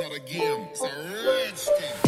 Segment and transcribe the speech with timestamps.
[0.00, 0.90] not a game, it's a
[1.24, 2.02] rich thing.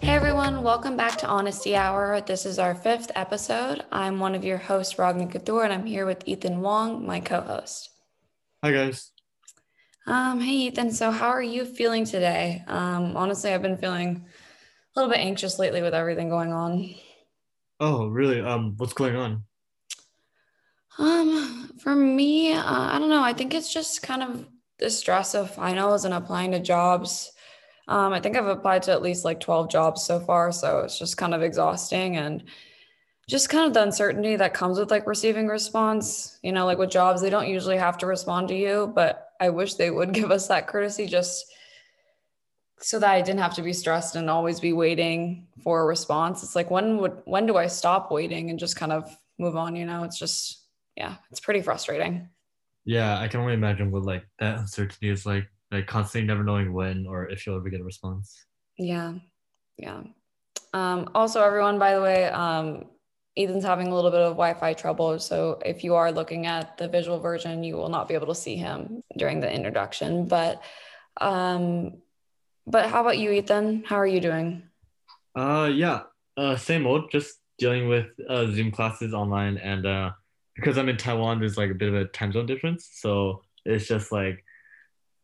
[0.00, 2.20] Hey everyone, welcome back to Honesty Hour.
[2.20, 3.84] This is our fifth episode.
[3.92, 7.90] I'm one of your hosts, Ragni Kathur, and I'm here with Ethan Wong, my co-host.
[8.64, 9.12] Hi guys.
[10.04, 12.64] Um, hey Ethan, so how are you feeling today?
[12.66, 16.92] Um, honestly, I've been feeling a little bit anxious lately with everything going on.
[17.78, 18.40] Oh, really?
[18.40, 19.44] Um, what's going on?
[20.98, 23.22] Um, for me, uh, I don't know.
[23.22, 24.46] I think it's just kind of
[24.78, 27.32] the stress of finals and applying to jobs.
[27.88, 30.98] Um, I think I've applied to at least like 12 jobs so far, so it's
[30.98, 32.44] just kind of exhausting and
[33.28, 36.38] just kind of the uncertainty that comes with like receiving response.
[36.42, 39.50] You know, like with jobs, they don't usually have to respond to you, but I
[39.50, 41.46] wish they would give us that courtesy just
[42.78, 46.42] so that I didn't have to be stressed and always be waiting for a response.
[46.42, 49.76] It's like when would when do I stop waiting and just kind of move on,
[49.76, 50.04] you know?
[50.04, 50.62] It's just
[50.96, 52.28] yeah, it's pretty frustrating.
[52.86, 56.72] Yeah, I can only imagine what like that uncertainty is like, like constantly never knowing
[56.72, 58.46] when or if you'll ever get a response.
[58.78, 59.14] Yeah.
[59.76, 60.02] Yeah.
[60.72, 62.86] Um, also, everyone, by the way, um,
[63.36, 65.18] Ethan's having a little bit of Wi-Fi trouble.
[65.18, 68.34] So if you are looking at the visual version, you will not be able to
[68.34, 70.26] see him during the introduction.
[70.26, 70.62] But
[71.20, 72.02] um,
[72.66, 73.84] but how about you, Ethan?
[73.86, 74.62] How are you doing?
[75.34, 76.02] Uh, yeah,
[76.36, 77.10] uh, same old.
[77.10, 80.10] Just dealing with uh, Zoom classes online, and uh,
[80.56, 82.88] because I'm in Taiwan, there's like a bit of a time zone difference.
[82.92, 84.44] So it's just like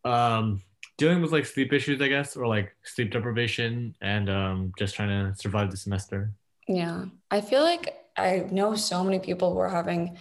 [0.04, 0.62] um
[0.98, 5.08] dealing with like sleep issues, I guess, or like sleep deprivation, and um just trying
[5.08, 6.32] to survive the semester.
[6.68, 7.06] Yeah.
[7.30, 10.16] I feel like I know so many people who are having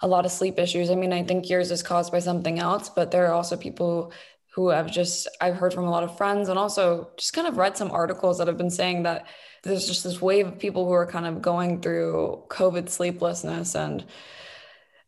[0.00, 0.90] a lot of sleep issues.
[0.90, 4.12] I mean, I think yours is caused by something else, but there are also people
[4.54, 7.56] who have just, I've heard from a lot of friends and also just kind of
[7.56, 9.26] read some articles that have been saying that
[9.62, 13.74] there's just this wave of people who are kind of going through COVID sleeplessness.
[13.74, 14.04] And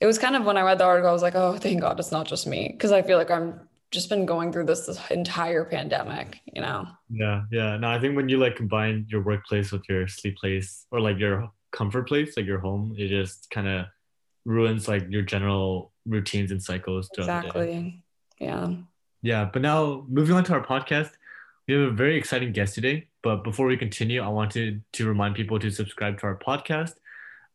[0.00, 1.98] it was kind of when I read the article, I was like, oh, thank God
[1.98, 2.76] it's not just me.
[2.78, 6.86] Cause I feel like I'm just been going through this, this entire pandemic, you know?
[7.08, 7.76] Yeah, yeah.
[7.76, 11.18] No, I think when you like combine your workplace with your sleep place or like
[11.18, 13.86] your comfort place, like your home, it just kind of
[14.44, 17.08] ruins like your general routines and cycles.
[17.14, 17.66] throughout the day.
[17.68, 18.02] Exactly.
[18.38, 18.74] Yeah.
[19.22, 21.12] Yeah, but now moving on to our podcast,
[21.66, 23.08] we have a very exciting guest today.
[23.22, 26.94] But before we continue, I wanted to remind people to subscribe to our podcast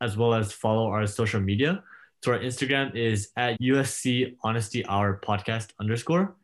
[0.02, 1.84] as well as follow our social media.
[2.22, 6.36] So our Instagram is at USC Honesty Hour Podcast underscore,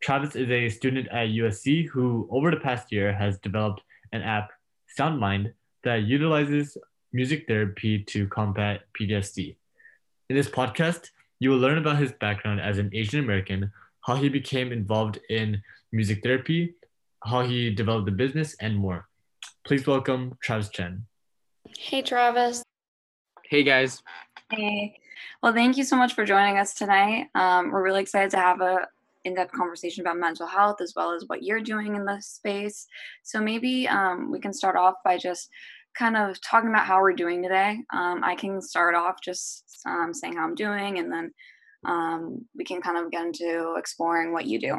[0.00, 4.50] Travis is a student at USC who, over the past year, has developed an app,
[4.98, 5.52] SoundMind,
[5.84, 6.76] that utilizes
[7.12, 9.56] music therapy to combat PTSD.
[10.28, 13.70] In this podcast, you will learn about his background as an Asian American,
[14.02, 15.62] how he became involved in
[15.92, 16.74] music therapy,
[17.24, 19.08] how he developed the business, and more.
[19.64, 21.06] Please welcome Travis Chen.
[21.78, 22.62] Hey, Travis.
[23.44, 24.02] Hey guys.
[24.50, 24.98] Hey,
[25.42, 27.28] well, thank you so much for joining us tonight.
[27.34, 28.88] Um, we're really excited to have a
[29.26, 32.86] in-depth conversation about mental health as well as what you're doing in this space.
[33.22, 35.50] So maybe um, we can start off by just
[35.98, 37.78] kind of talking about how we're doing today.
[37.92, 41.32] Um, I can start off just um, saying how I'm doing, and then
[41.84, 44.78] um, we can kind of get into exploring what you do.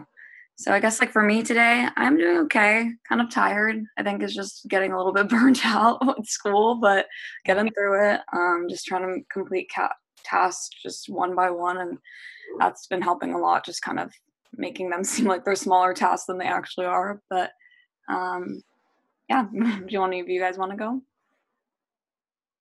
[0.57, 2.89] So I guess like for me today, I'm doing okay.
[3.07, 3.83] Kind of tired.
[3.97, 7.05] I think it's just getting a little bit burnt out with school, but
[7.45, 8.21] getting through it.
[8.33, 9.93] Um, just trying to complete ca-
[10.23, 11.97] tasks just one by one, and
[12.59, 13.65] that's been helping a lot.
[13.65, 14.11] Just kind of
[14.57, 17.21] making them seem like they're smaller tasks than they actually are.
[17.29, 17.51] But
[18.09, 18.61] um,
[19.29, 21.01] yeah, do you want any of you guys want to go?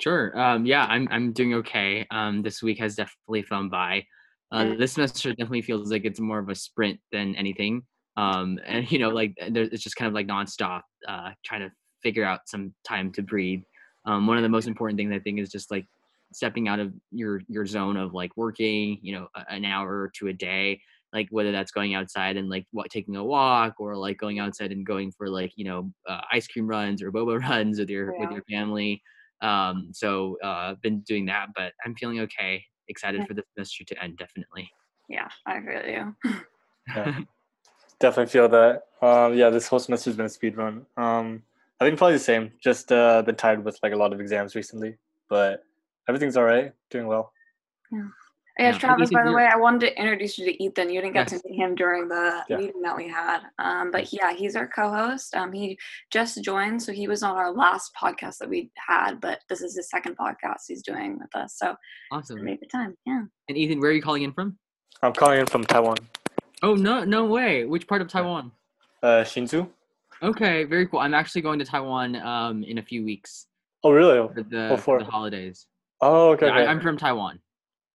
[0.00, 0.38] Sure.
[0.38, 2.06] Um, yeah, I'm I'm doing okay.
[2.10, 4.04] Um, this week has definitely flown by.
[4.52, 7.82] Uh, this semester definitely feels like it's more of a sprint than anything.
[8.16, 11.70] Um, and you know, like there, it's just kind of like nonstop, uh, trying to
[12.02, 13.62] figure out some time to breathe.
[14.04, 15.86] Um, one of the most important things I think is just like
[16.32, 20.28] stepping out of your your zone of like working, you know, an hour or two
[20.28, 20.80] a day,
[21.12, 24.72] like whether that's going outside and like what taking a walk or like going outside
[24.72, 28.18] and going for like you know uh, ice cream runs or boba runs with your
[28.18, 29.02] with your family.
[29.42, 32.64] Um, so uh, been doing that, but I'm feeling okay.
[32.88, 33.26] Excited Yeah.
[33.26, 34.70] for the semester to end, definitely.
[35.08, 36.16] Yeah, I feel you.
[36.88, 37.20] Yeah.
[37.98, 38.82] Definitely feel that.
[39.00, 40.84] Um, yeah, this whole semester's been a speed run.
[40.96, 41.42] Um,
[41.80, 42.52] I think probably the same.
[42.62, 44.96] Just uh, been tired with like a lot of exams recently,
[45.28, 45.64] but
[46.08, 46.72] everything's all right.
[46.90, 47.32] Doing well.
[47.90, 48.08] Yeah,
[48.58, 48.78] Yeah.
[48.78, 50.88] Travis, by the you're- way, I wanted to introduce you to Ethan.
[50.90, 51.42] You didn't get Yes.
[51.42, 52.56] to meet him during the Yeah.
[52.56, 53.40] meeting that we had.
[53.58, 55.34] Um, but yeah, he's our co-host.
[55.36, 55.78] Um, he
[56.10, 59.76] just joined, so he was on our last podcast that we had, but this is
[59.76, 61.58] his second podcast he's doing with us.
[61.58, 61.76] So
[62.10, 62.42] Awesome.
[62.42, 62.96] make the time.
[63.04, 63.24] Yeah.
[63.48, 64.58] And Ethan, where are you calling in from?
[65.02, 65.98] I'm calling in from Taiwan.
[66.62, 67.66] Oh no, no way.
[67.66, 68.52] Which part of Taiwan?
[69.02, 69.68] Uh, Hsinchu.
[70.22, 71.00] Okay, very cool.
[71.00, 73.48] I'm actually going to Taiwan um in a few weeks
[73.84, 74.16] Oh, really?
[74.32, 75.04] for the, What for for?
[75.04, 75.66] the holidays.
[76.00, 76.46] Oh, okay.
[76.46, 76.70] Yeah, I, okay.
[76.70, 77.38] I'm from Taiwan.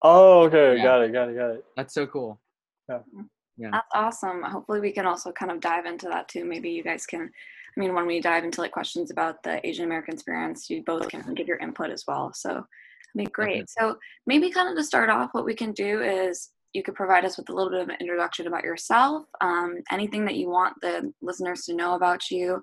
[0.02, 0.76] Oh, okay.
[0.76, 0.82] Yeah.
[0.82, 1.12] Got it.
[1.12, 1.36] Got it.
[1.36, 1.64] Got it.
[1.76, 2.40] That's so cool.
[2.88, 2.98] Yeah.
[3.56, 3.70] yeah.
[3.72, 4.42] That's awesome.
[4.42, 6.44] Hopefully, we can also kind of dive into that too.
[6.44, 7.30] Maybe you guys can.
[7.76, 11.08] I mean, when we dive into like questions about the Asian American experience, you both
[11.08, 12.32] can give your input as well.
[12.34, 13.70] So, I mean, be great.
[13.70, 13.96] So,
[14.26, 17.38] maybe kind of to start off, what we can do is you could provide us
[17.38, 21.12] with a little bit of an introduction about yourself, um, anything that you want the
[21.22, 22.62] listeners to know about you.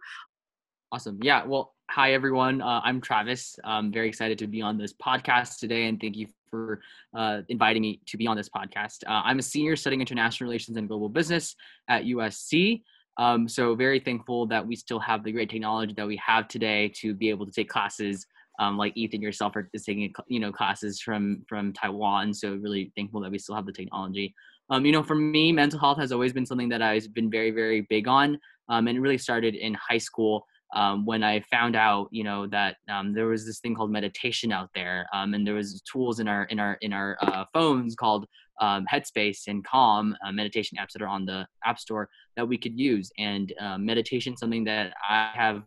[0.92, 1.20] Awesome.
[1.22, 1.46] Yeah.
[1.46, 2.62] Well, hi everyone.
[2.62, 3.58] Uh, I'm Travis.
[3.64, 6.82] I'm very excited to be on this podcast today, and thank you for
[7.18, 9.04] uh, inviting me to be on this podcast.
[9.08, 11.56] Uh, I'm a senior studying international relations and global business
[11.88, 12.84] at USC.
[13.18, 16.92] Um, so very thankful that we still have the great technology that we have today
[16.98, 18.28] to be able to take classes.
[18.60, 22.36] Um, like Ethan yourself are is taking you know classes from from Taiwan.
[22.36, 24.36] So really thankful that we still have the technology.
[24.70, 27.50] Um, you know, for me, mental health has always been something that I've been very
[27.50, 30.46] very big on, um, and it really started in high school
[30.76, 34.52] um, when I found out, you know, that um, there was this thing called meditation
[34.52, 37.96] out there, um, and there was tools in our in our in our uh, phones
[37.96, 38.26] called
[38.62, 42.58] um, Headspace and Calm uh, meditation apps that are on the App Store that we
[42.58, 43.12] could use.
[43.18, 45.64] And uh, meditation, something that I have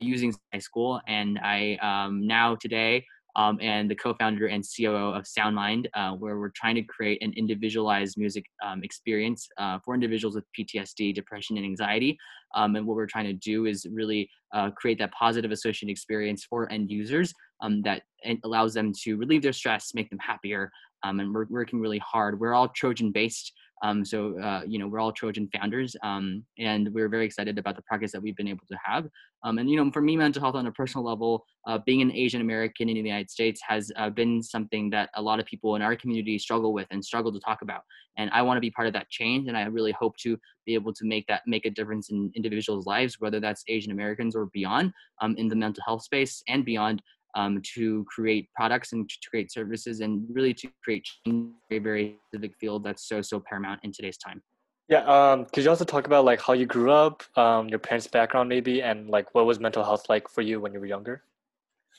[0.00, 3.04] using high school, and I um, now today
[3.36, 7.32] um, and the co-founder and COO of SoundMind, uh, where we're trying to create an
[7.36, 12.18] individualized music um, experience uh, for individuals with PTSD, depression, and anxiety.
[12.54, 16.44] Um, and what we're trying to do is really uh, create that positive associated experience
[16.44, 17.32] for end users
[17.62, 18.02] um, that
[18.44, 20.70] allows them to relieve their stress, make them happier.
[21.02, 22.38] Um, and we're working really hard.
[22.38, 23.52] We're all Trojan based.
[23.82, 25.96] Um, so, uh, you know, we're all Trojan founders.
[26.02, 29.08] Um, and we're very excited about the progress that we've been able to have.
[29.44, 32.12] Um, and, you know, for me, mental health on a personal level, uh, being an
[32.12, 35.74] Asian American in the United States has uh, been something that a lot of people
[35.74, 37.82] in our community struggle with and struggle to talk about.
[38.18, 39.48] And I want to be part of that change.
[39.48, 42.86] And I really hope to be able to make that make a difference in individuals'
[42.86, 47.02] lives, whether that's Asian Americans or beyond, um, in the mental health space and beyond,
[47.34, 52.56] um, to create products and to create services and really to create a very, specific
[52.58, 54.42] field that's so so paramount in today's time.
[54.88, 55.04] Yeah.
[55.04, 55.46] Um.
[55.46, 58.82] Could you also talk about like how you grew up, um, your parents' background maybe,
[58.82, 61.22] and like what was mental health like for you when you were younger?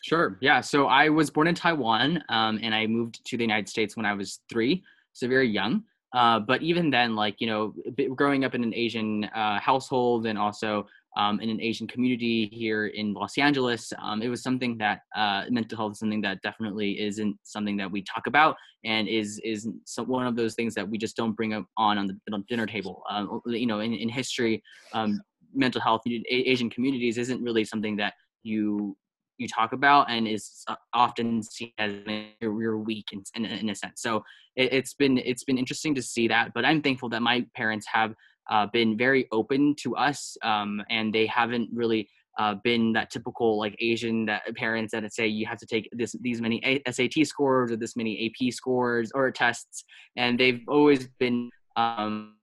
[0.03, 0.37] Sure.
[0.41, 0.59] Yeah.
[0.59, 4.05] So I was born in Taiwan, um, and I moved to the United States when
[4.05, 4.83] I was three,
[5.13, 5.83] so very young.
[6.13, 7.73] Uh, but even then, like you know,
[8.15, 10.85] growing up in an Asian uh, household and also
[11.17, 15.43] um, in an Asian community here in Los Angeles, um, it was something that uh,
[15.49, 19.69] mental health is something that definitely isn't something that we talk about, and is is
[19.85, 22.65] some, one of those things that we just don't bring up on on the dinner
[22.65, 23.03] table.
[23.09, 24.63] Um, you know, in, in history,
[24.93, 25.21] um,
[25.53, 28.13] mental health in Asian communities isn't really something that
[28.43, 28.97] you
[29.37, 31.93] you talk about and is uh, often seen as
[32.39, 34.01] you're weak in, in, in a sense.
[34.01, 34.23] So
[34.55, 36.51] it, it's been it's been interesting to see that.
[36.53, 38.13] But I'm thankful that my parents have
[38.49, 42.09] uh, been very open to us, um, and they haven't really
[42.39, 46.15] uh, been that typical like Asian that parents that say you have to take this
[46.21, 49.83] these many A- SAT scores or this many AP scores or tests,
[50.15, 52.35] and they've always been um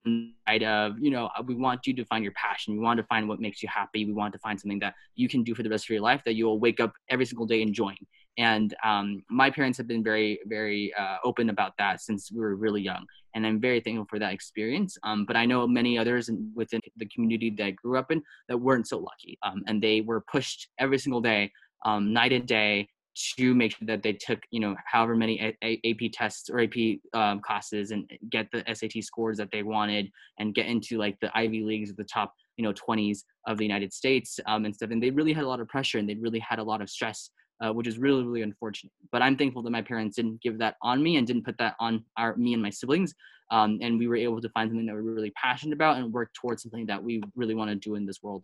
[0.62, 2.74] of you know we want you to find your passion.
[2.74, 4.04] We want to find what makes you happy.
[4.04, 6.22] We want to find something that you can do for the rest of your life
[6.24, 7.98] that you will wake up every single day enjoying
[8.38, 12.56] and um, my parents have been very very uh, open about that since we were
[12.56, 13.04] really young.
[13.34, 17.06] And i'm very thankful for that experience um, but i know many others within the
[17.06, 20.68] community that i grew up in that weren't so lucky um, and they were pushed
[20.80, 21.52] every single day
[21.84, 22.88] um, night and day
[23.36, 26.60] to make sure that they took you know however many A- A- AP tests or
[26.60, 31.18] AP um, classes and get the SAT scores that they wanted and get into like
[31.20, 34.74] the Ivy leagues of the top you know 20s of the United States um, and
[34.74, 34.90] stuff.
[34.90, 36.88] And they really had a lot of pressure and they really had a lot of
[36.90, 40.58] stress uh, which is really really unfortunate but I'm thankful that my parents didn't give
[40.58, 43.14] that on me and didn't put that on our me and my siblings
[43.50, 46.32] um, and we were able to find something that we're really passionate about and work
[46.34, 48.42] towards something that we really want to do in this world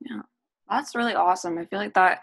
[0.00, 0.20] yeah
[0.70, 1.58] That's really awesome.
[1.58, 2.20] I feel like that.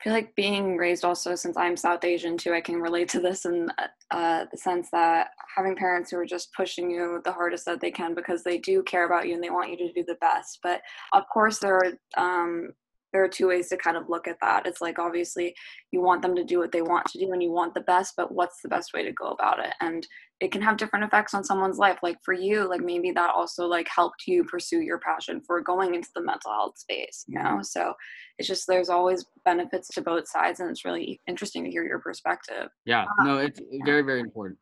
[0.00, 3.20] I feel like being raised also since I'm South Asian too, I can relate to
[3.20, 3.70] this in
[4.10, 7.90] uh, the sense that having parents who are just pushing you the hardest that they
[7.90, 10.58] can because they do care about you and they want you to do the best.
[10.62, 12.72] But of course, there are um,
[13.14, 14.66] there are two ways to kind of look at that.
[14.66, 15.54] It's like obviously
[15.92, 18.14] you want them to do what they want to do and you want the best,
[18.16, 19.72] but what's the best way to go about it?
[19.80, 20.04] And
[20.40, 21.98] it can have different effects on someone's life.
[22.02, 25.94] Like for you like maybe that also like helped you pursue your passion for going
[25.94, 27.60] into the mental health space you know?
[27.62, 27.94] So
[28.38, 32.00] it's just there's always benefits to both sides and it's really interesting to hear your
[32.00, 32.68] perspective.
[32.84, 34.58] Yeah, Uh, no, it's very very important.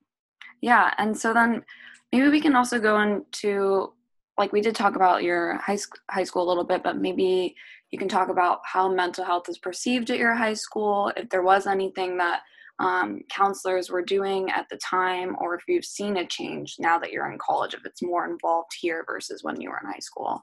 [0.61, 0.93] yeah.
[0.99, 1.65] And so then
[2.13, 3.95] maybe we can also go into
[4.39, 7.55] like we did talk about your high, sc- high school a little bit but maybe
[7.91, 11.43] you can talk about how mental health is perceived at your high school if there
[11.43, 12.41] was anything that
[12.79, 17.13] um, counselors were doing at the time or if you've seen a change now that
[17.13, 20.43] you're in college if it's more involved here versus when you were in high school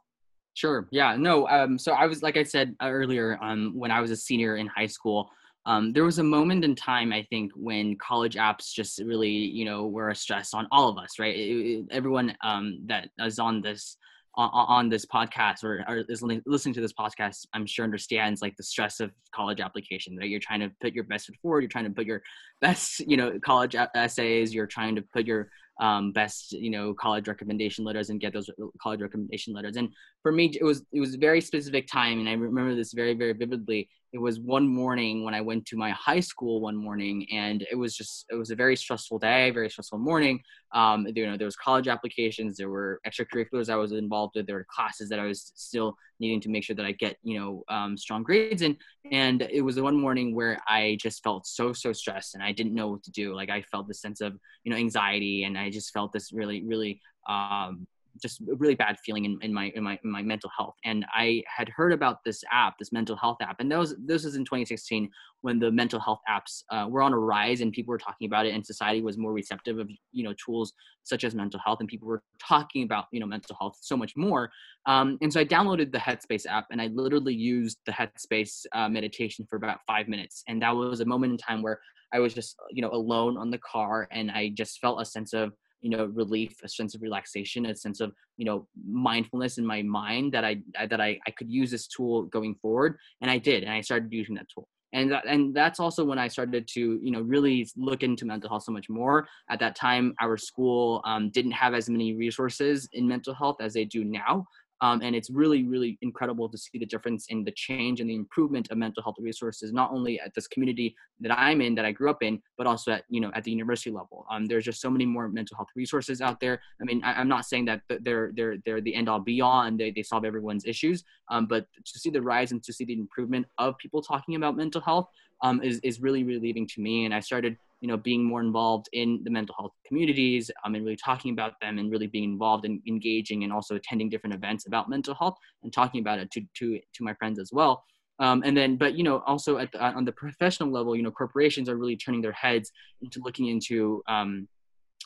[0.60, 0.89] Sure.
[0.91, 1.15] Yeah.
[1.15, 1.48] No.
[1.48, 1.77] Um.
[1.79, 3.39] So I was like I said uh, earlier.
[3.41, 3.72] Um.
[3.75, 5.29] When I was a senior in high school,
[5.66, 9.66] um, there was a moment in time I think when college apps just really, you
[9.66, 11.36] know, were a stress on all of us, right?
[11.36, 13.98] It- it- everyone um that is on this
[14.36, 19.01] on, this podcast or, is listening to this podcast, I'm sure understands like the stress
[19.01, 20.16] of college application.
[20.16, 20.30] Right?
[20.30, 21.62] You're trying to put your best foot forward.
[21.62, 22.22] You're trying to put your
[22.62, 24.54] best, you know, college essays.
[24.54, 25.50] You're trying to put your
[25.82, 28.50] um, best, you know, college recommendation letters and get those
[28.82, 29.75] college recommendation letters.
[29.75, 29.89] And
[30.24, 33.13] for me it was it was a very specific time and i remember this very
[33.13, 37.25] very vividly it was one morning when i went to my high school one morning
[37.32, 40.42] and it was just it was a very stressful day very stressful morning.
[40.74, 44.56] Um you know there was college applications there were extracurriculars i was involved with there
[44.56, 47.63] were classes that i was still needing to make sure that i get you know
[47.70, 48.78] um, strong grades in.
[49.12, 52.51] And it was the one morning where i just felt so so stressed and i
[52.51, 53.36] didn't know what to do.
[53.36, 56.63] Like i felt this sense of you know anxiety and i just felt this really
[56.63, 57.88] really um
[58.21, 60.75] just a really bad feeling in, in my in my in my mental health.
[60.85, 64.35] And I had heard about this app, this mental health app, and was this was
[64.35, 65.09] in 2016
[65.41, 68.45] when the mental health apps uh, were on a rise and people were talking about
[68.45, 70.73] it, and society was more receptive of you know tools
[71.03, 74.13] such as mental health, and people were talking about you know mental health so much
[74.15, 74.51] more.
[74.85, 78.89] Um, and so I downloaded the Headspace app, and I literally used the Headspace uh,
[78.89, 81.79] meditation for about five minutes, and that was a moment in time where
[82.13, 85.33] I was just you know alone on the car, and I just felt a sense
[85.33, 89.65] of you know relief a sense of relaxation a sense of you know mindfulness in
[89.65, 90.57] my mind that i
[90.89, 94.12] that i, I could use this tool going forward and i did and i started
[94.12, 94.67] using that tool.
[94.91, 98.50] And that, and that's also when i started to you know really look into mental
[98.50, 99.27] health so much more.
[99.50, 103.74] At that time our school um, didn't have as many resources in mental health as
[103.74, 104.48] they do now
[104.81, 108.15] um, and it's really really incredible to see the difference in the change and the
[108.15, 111.91] improvement of mental health resources not only at this community that i'm in that i
[111.91, 114.25] grew up in but also at you know at the university level.
[114.31, 116.62] Um, there's just so many more mental health resources out there.
[116.81, 119.62] I mean I, i'm not saying that they're they're they're the end all be all
[119.62, 122.86] and they, they solve everyone's issues um, but to see the rise and to see
[122.86, 125.07] the improvement of people talking about mental health
[125.41, 127.05] um, is, is really relieving to me.
[127.05, 130.83] And i started you know being more involved in the mental health communities um, and
[130.83, 134.67] really talking about them and really being involved and engaging and also attending different events
[134.67, 137.83] about mental health and talking about it to to to my friends as well.
[138.19, 141.12] Um, and then but you know also at the, on the professional level you know
[141.12, 142.71] corporations are really turning their heads
[143.01, 144.48] into looking into um,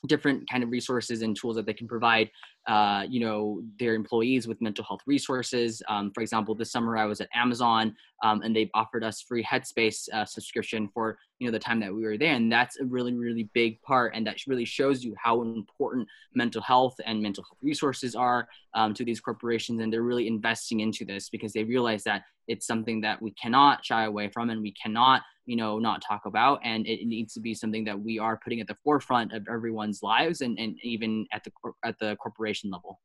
[0.08, 2.30] different kind of resources and tools that they can provide
[2.68, 5.82] uh, you know their employees with mental health resources.
[5.88, 9.44] Um, for example this summer i was at amazon um, and they've offered us free
[9.44, 12.86] headspace uh, subscription for you know the time that we were there and that's a
[12.86, 17.44] really really big part and that really shows you how important mental health and mental
[17.44, 21.64] health resources are um, to these corporations and they're really investing into this because they
[21.64, 25.80] realize that it's something that we cannot shy away from and we cannot you know
[25.80, 28.76] not talk about and it needs to be something that we are putting at the
[28.84, 31.52] forefront of everyone's lives and, and even at the
[31.84, 33.00] at the corporation level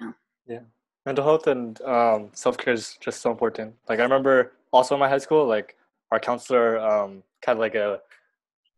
[0.00, 0.12] Yeah.
[0.46, 0.60] Yeah.
[1.06, 5.08] mental health and um, self-care is just so important like i remember also in my
[5.08, 5.76] high school like
[6.10, 8.00] our counselor um, kind of like a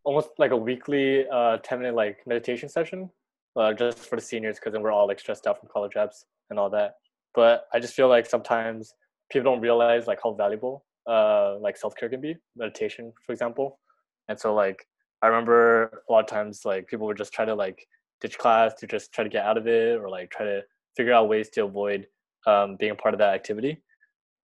[0.05, 3.11] almost like a weekly uh, 10 minute like meditation session
[3.57, 6.25] uh, just for the seniors because then we're all like stressed out from college apps
[6.51, 6.97] and all that
[7.35, 8.95] but i just feel like sometimes
[9.31, 13.79] people don't realize like how valuable uh, like self-care can be meditation for example.
[14.29, 14.87] And so like
[15.23, 17.87] i remember a lot of times like people would just try to like
[18.21, 20.63] ditch class to just try to get out of it or like try to
[20.97, 22.07] figure out ways to avoid
[22.47, 23.83] um, being a part of that activity.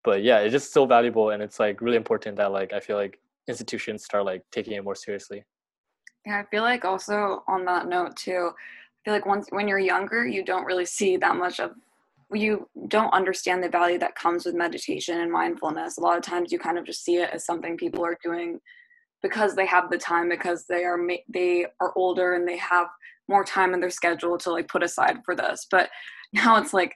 [0.05, 2.97] But yeah it's just so valuable and it's like really important that like i feel
[2.97, 5.45] like institutions start like taking it more seriously.
[6.27, 9.79] Yeah, I feel like also on that note too, I feel like once when you're
[9.79, 11.73] younger, you don't really see that much of
[12.35, 15.99] you don't understand the value that comes with meditation and mindfulness.
[15.99, 18.59] A lot of times you kind of just see it as something people are doing
[19.23, 20.99] because they have the time because they are
[21.29, 22.89] they are older and they have
[23.29, 25.67] more time in their schedule to like put aside for this.
[25.71, 25.91] But
[26.33, 26.95] now it's like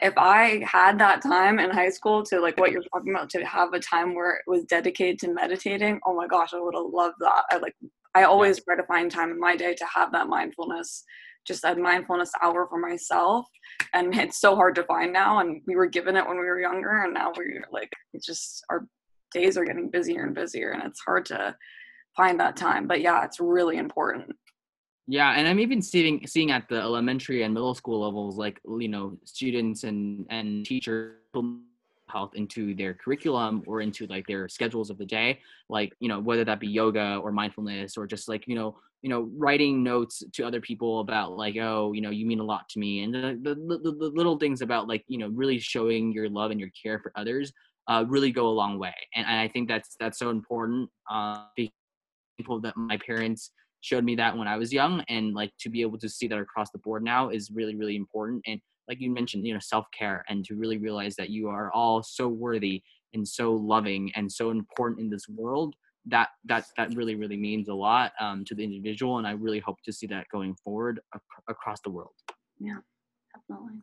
[0.00, 3.44] if I had that time in high school to like what you're talking about to
[3.44, 6.86] have a time where it was dedicated to meditating, oh my gosh, I would have
[6.92, 7.44] loved that.
[7.50, 7.74] I like
[8.14, 11.04] I always try to find time in my day to have that mindfulness,
[11.46, 13.46] just a mindfulness hour for myself.
[13.94, 15.40] And it's so hard to find now.
[15.40, 18.64] And we were given it when we were younger, and now we're like, it's just
[18.70, 18.86] our
[19.32, 21.54] days are getting busier and busier, and it's hard to
[22.16, 22.86] find that time.
[22.86, 24.34] But yeah, it's really important.
[25.08, 28.88] Yeah, and I'm even seeing seeing at the elementary and middle school levels, like you
[28.88, 31.16] know, students and and teachers
[32.12, 36.20] health into their curriculum or into like their schedules of the day like you know
[36.20, 40.22] whether that be yoga or mindfulness or just like you know you know writing notes
[40.32, 43.12] to other people about like oh you know you mean a lot to me and
[43.12, 46.60] the, the, the, the little things about like you know really showing your love and
[46.60, 47.52] your care for others
[47.88, 51.44] uh, really go a long way and, and i think that's that's so important uh,
[52.38, 55.82] people that my parents showed me that when i was young and like to be
[55.82, 59.10] able to see that across the board now is really really important and like you
[59.10, 62.80] mentioned you know self-care and to really realize that you are all so worthy
[63.14, 65.74] and so loving and so important in this world
[66.06, 69.60] that that that really really means a lot um, to the individual and i really
[69.60, 72.14] hope to see that going forward ac- across the world
[72.58, 72.78] yeah
[73.34, 73.80] definitely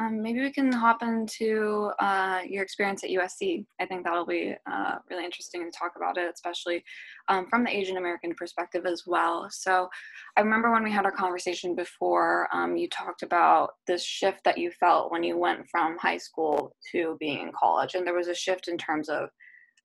[0.00, 3.66] um, maybe we can hop into uh, your experience at USC.
[3.78, 6.82] I think that'll be uh, really interesting to talk about it, especially
[7.28, 9.48] um, from the Asian American perspective as well.
[9.50, 9.90] So,
[10.38, 14.56] I remember when we had our conversation before, um, you talked about this shift that
[14.56, 18.28] you felt when you went from high school to being in college, and there was
[18.28, 19.28] a shift in terms of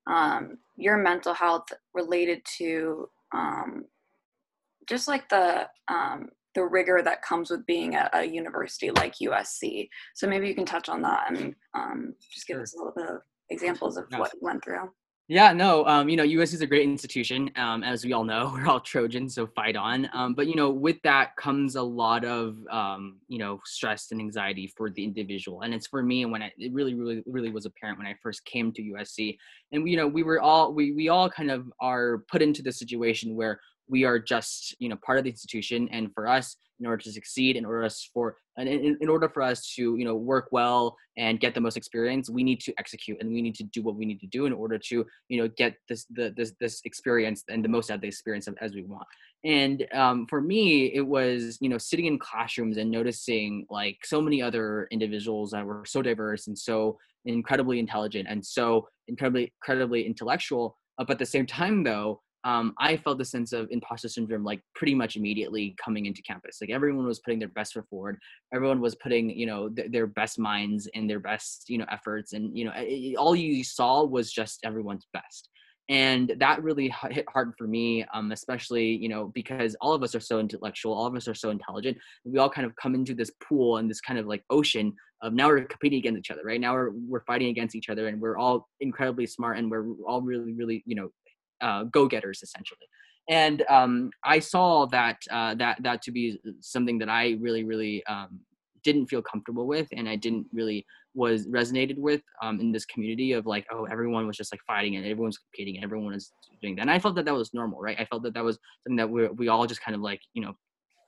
[0.06, 3.84] um, your mental health related to um,
[4.88, 9.88] just like the um, the rigor that comes with being at a university like USC.
[10.14, 13.08] So maybe you can touch on that and um, just give us a little bit
[13.08, 13.20] of
[13.50, 14.90] examples of what you went through.
[15.28, 17.50] Yeah, no, um, you know, USC is a great institution.
[17.56, 20.08] Um, as we all know, we're all Trojans, so fight on.
[20.12, 24.20] Um, but you know, with that comes a lot of um, you know stress and
[24.20, 26.22] anxiety for the individual, and it's for me.
[26.22, 29.36] And when I, it really, really, really was apparent when I first came to USC,
[29.72, 32.70] and you know, we were all we we all kind of are put into the
[32.70, 36.86] situation where we are just you know part of the institution and for us in
[36.86, 40.14] order to succeed in order us for in, in order for us to you know
[40.14, 43.64] work well and get the most experience we need to execute and we need to
[43.64, 46.52] do what we need to do in order to you know get this the, this
[46.60, 49.06] this experience and the most out of the experience as we want.
[49.44, 54.20] And um, for me it was you know sitting in classrooms and noticing like so
[54.20, 60.06] many other individuals that were so diverse and so incredibly intelligent and so incredibly incredibly
[60.06, 64.08] intellectual uh, but at the same time though um, I felt a sense of imposter
[64.08, 66.58] syndrome like pretty much immediately coming into campus.
[66.60, 68.18] Like everyone was putting their best foot forward.
[68.54, 72.34] Everyone was putting, you know, th- their best minds and their best, you know, efforts.
[72.34, 75.48] And, you know, it, all you saw was just everyone's best.
[75.88, 80.14] And that really hit hard for me, um, especially, you know, because all of us
[80.14, 81.98] are so intellectual, all of us are so intelligent.
[82.24, 85.32] We all kind of come into this pool and this kind of like ocean of
[85.32, 86.60] now we're competing against each other, right?
[86.60, 90.22] Now we're, we're fighting against each other and we're all incredibly smart and we're all
[90.22, 91.08] really, really, you know,
[91.60, 92.86] uh, go-getters essentially
[93.28, 98.04] and um, I saw that uh, that that to be something that I really really
[98.06, 98.40] um,
[98.84, 103.32] didn't feel comfortable with, and I didn't really was resonated with um, in this community
[103.32, 106.30] of like oh everyone was just like fighting and everyone's competing and everyone is
[106.62, 107.98] doing that, and I felt that that was normal, right?
[107.98, 110.42] I felt that that was something that we we all just kind of like you
[110.42, 110.54] know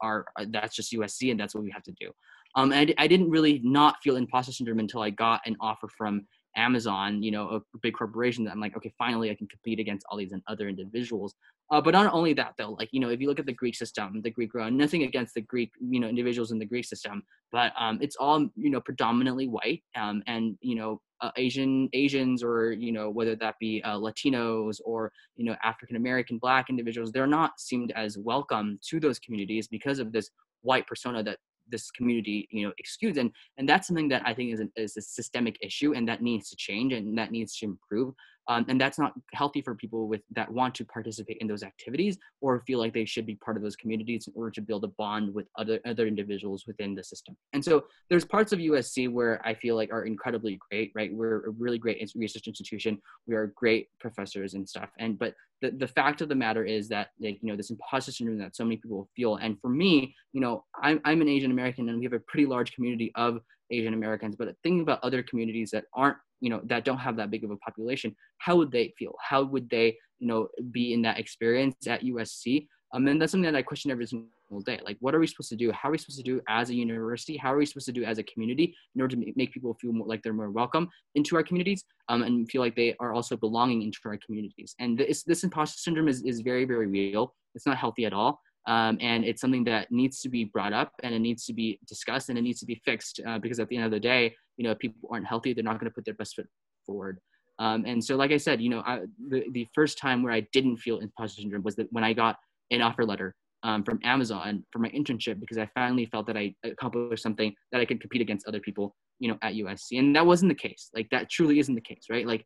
[0.03, 2.11] are uh, that's just USC and that's what we have to do.
[2.57, 5.89] Um, and I, I didn't really not feel imposter syndrome until I got an offer
[5.97, 9.79] from Amazon, you know, a big corporation that I'm like, okay, finally I can compete
[9.79, 11.35] against all these and other individuals.
[11.71, 13.77] Uh, but not only that though, like, you know, if you look at the Greek
[13.77, 17.23] system, the Greek, uh, nothing against the Greek, you know, individuals in the Greek system,
[17.53, 22.43] but um, it's all, you know, predominantly white um, and, you know, uh, Asian Asians
[22.43, 27.27] or, you know, whether that be uh, Latinos or, you know, African-American, black individuals, they're
[27.27, 30.31] not seemed as welcome to those communities because of this
[30.63, 31.39] white persona that
[31.71, 35.01] this community you know excuse and and that's something that i think is, is a
[35.01, 38.15] systemic issue and that needs to change and that needs to improve
[38.49, 42.19] um, and that's not healthy for people with that want to participate in those activities
[42.41, 44.89] or feel like they should be part of those communities in order to build a
[44.89, 47.37] bond with other other individuals within the system.
[47.53, 51.13] And so there's parts of usc where i feel like are incredibly great right?
[51.13, 53.01] We're a really great research institution.
[53.27, 54.91] We are great professors and stuff.
[54.99, 58.13] And but the, the fact of the matter is that like you know this imposter
[58.13, 59.37] syndrome that so many people feel.
[59.37, 62.47] And for me you know i'm, I'm an asian american and we have a pretty
[62.47, 64.37] large community of asian americans.
[64.37, 67.51] But thinking about other communities that aren't you know that don't have that big of
[67.51, 69.15] a population how would they feel?
[69.21, 73.53] How would they you know be in that experience at usc um, and that's something
[73.53, 74.29] that i question every single
[74.65, 74.81] day.
[74.85, 75.71] Like what are we supposed to do?
[75.73, 77.37] How are we supposed to do as a university?
[77.37, 79.93] How are we supposed to do as a community in order to make people feel
[79.93, 83.37] more like they're more welcome into our communities um, and feel like they are also
[83.37, 84.75] belonging into our communities?
[84.79, 87.35] And this, this imposter syndrome is, is very very real.
[87.55, 90.93] It's not healthy at all um, and it's something that needs to be brought up
[91.03, 93.69] and it needs to be discussed and it needs to be fixed uh, because at
[93.69, 95.95] the end of the day you know if people aren't healthy they're not going to
[95.95, 96.47] put their best foot
[96.87, 97.19] forward.
[97.59, 100.47] Um, and so like i said you know I, the, the first time where i
[100.53, 102.37] didn't feel imposter syndrome was that when i got
[102.71, 106.55] an offer letter um, from amazon for my internship because i finally felt that i
[106.63, 110.25] accomplished something that i could compete against other people you know at usc and that
[110.25, 110.91] wasn't the case.
[110.95, 112.27] Like that truly isn't the case right?
[112.27, 112.45] Like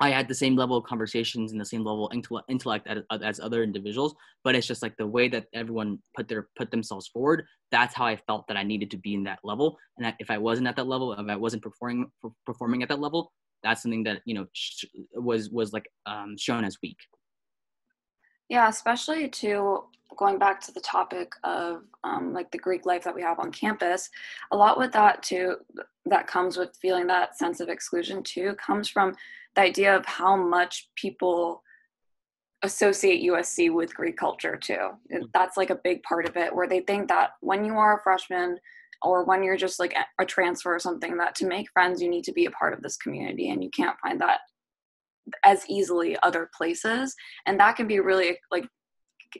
[0.00, 2.12] I had the same level of conversations and the same level of
[2.48, 6.70] intellect, as, other individuals, but it's just like the way that everyone put their put
[6.70, 7.44] themselves forward.
[7.72, 9.76] That's how I felt that I needed to be in that level.
[9.96, 12.10] And if I wasn't at that level, if I wasn't performing
[12.46, 13.32] performing at that level,
[13.62, 14.46] that's something that you know
[15.14, 16.98] was was like um, shown as weak.
[18.48, 19.84] Yeah, especially to
[20.16, 23.52] going back to the topic of um, like the Greek life that we have on
[23.52, 24.10] campus,
[24.50, 25.56] a lot with that too,
[26.06, 29.14] that comes with feeling that sense of exclusion too, comes from
[29.54, 31.62] the idea of how much people
[32.62, 34.90] associate USC with Greek culture too.
[35.32, 38.02] That's like a big part of it, where they think that when you are a
[38.02, 38.58] freshman
[39.02, 42.24] or when you're just like a transfer or something, that to make friends, you need
[42.24, 44.40] to be a part of this community and you can't find that
[45.44, 47.14] as easily other places.
[47.46, 48.66] And that can be really like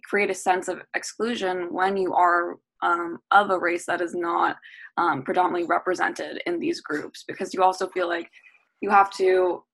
[0.04, 4.56] create a sense of exclusion when you are um, of a race that is not
[4.96, 8.30] um, predominantly represented in these groups because you also feel like
[8.80, 9.64] you have to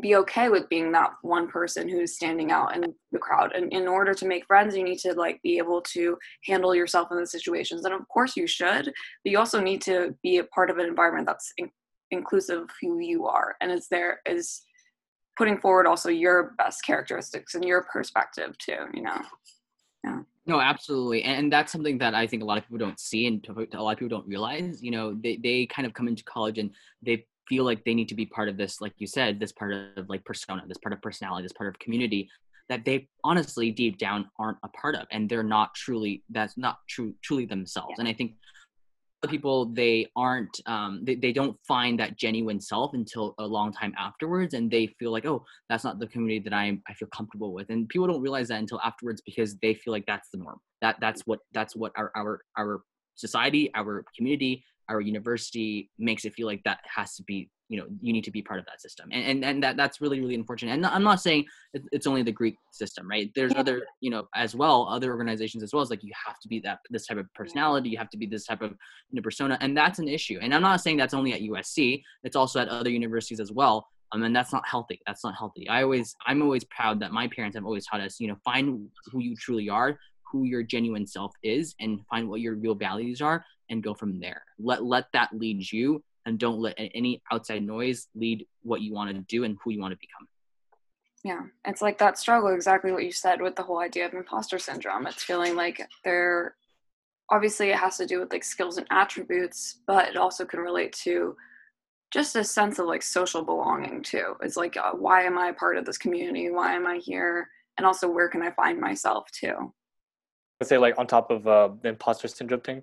[0.00, 3.52] be okay with being that one person who's standing out in the crowd.
[3.54, 7.08] And in order to make friends you need to like be able to handle yourself
[7.10, 7.84] in the situations.
[7.84, 10.86] And of course you should but you also need to be a part of an
[10.86, 11.70] environment that's in-
[12.12, 13.56] inclusive of who you are.
[13.60, 14.62] And is there is
[15.40, 19.22] putting forward also your best characteristics and your perspective too you know?
[20.04, 20.18] Yeah.
[20.44, 23.46] No absolutely and that's something that i think a lot of people don't see and
[23.72, 26.58] a lot of people don't realize you know they, they kind of come into college
[26.58, 29.50] and they feel like they need to be part of this like you said this
[29.52, 32.28] part of like persona this part of personality this part of community
[32.68, 36.76] that they honestly deep down aren't a part of and they're not truly that's not
[36.86, 37.94] true truly themselves.
[37.96, 38.02] Yeah.
[38.02, 38.34] and i think
[39.28, 43.92] people they aren't um, they, they don't find that genuine self until a long time
[43.98, 47.52] afterwards and they feel like oh that's not the community that i i feel comfortable
[47.52, 47.70] with.
[47.70, 50.58] And people don't realize that until afterwards because they feel like that's the norm.
[50.80, 52.82] That that's what that's what our our our
[53.16, 57.86] society our community our university makes it feel like that has to be you know
[58.02, 59.08] you need to be part of that system.
[59.12, 60.72] And and, and that that's really really unfortunate.
[60.72, 61.46] And i'm not saying
[61.92, 63.30] it's only the greek system right?
[63.34, 66.48] There's other you know as well other organizations as well as like you have to
[66.48, 69.22] be that this type of personality you have to be this type of you know,
[69.22, 70.38] persona and that's an issue.
[70.42, 73.86] And i'm not saying that's only at usc it's also at other universities as well.
[74.12, 75.68] Um, and that's not healthy that's not healthy.
[75.68, 78.88] I always i'm always proud that my parents have always taught us you know find
[79.12, 79.96] who you truly are
[80.30, 84.20] who your genuine self is and find what your real values are and go from
[84.20, 84.42] there.
[84.58, 89.10] Let let that lead you and don't let any outside noise lead what you want
[89.14, 90.28] to do and who you want to become.
[91.24, 94.58] Yeah, it's like that struggle, exactly what you said with the whole idea of imposter
[94.58, 95.06] syndrome.
[95.06, 96.54] It's feeling like they're
[97.30, 100.92] obviously it has to do with like skills and attributes, but it also can relate
[100.92, 101.36] to
[102.10, 104.34] just a sense of like social belonging too.
[104.42, 106.50] It's like, uh, why am I part of this community?
[106.50, 107.48] Why am I here?
[107.78, 109.72] And also, where can I find myself too?
[110.60, 112.82] I'd say like on top of uh, the imposter syndrome thing,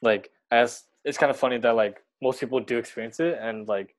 [0.00, 3.94] like as it's kind of funny that like most people do experience it and like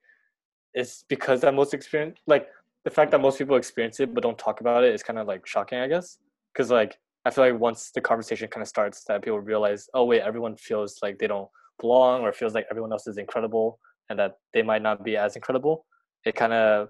[0.74, 2.48] it's because that most experience like
[2.86, 5.28] the fact that most people experience it but don't talk about it is kind of
[5.28, 6.18] like shocking i guess.
[6.54, 10.06] Because like i feel like once the conversation kind of starts that people realize oh
[10.06, 13.80] wait everyone feels like they don't belong or feels like everyone else is incredible
[14.10, 15.86] and that they might not be as incredible.
[16.26, 16.90] It kind of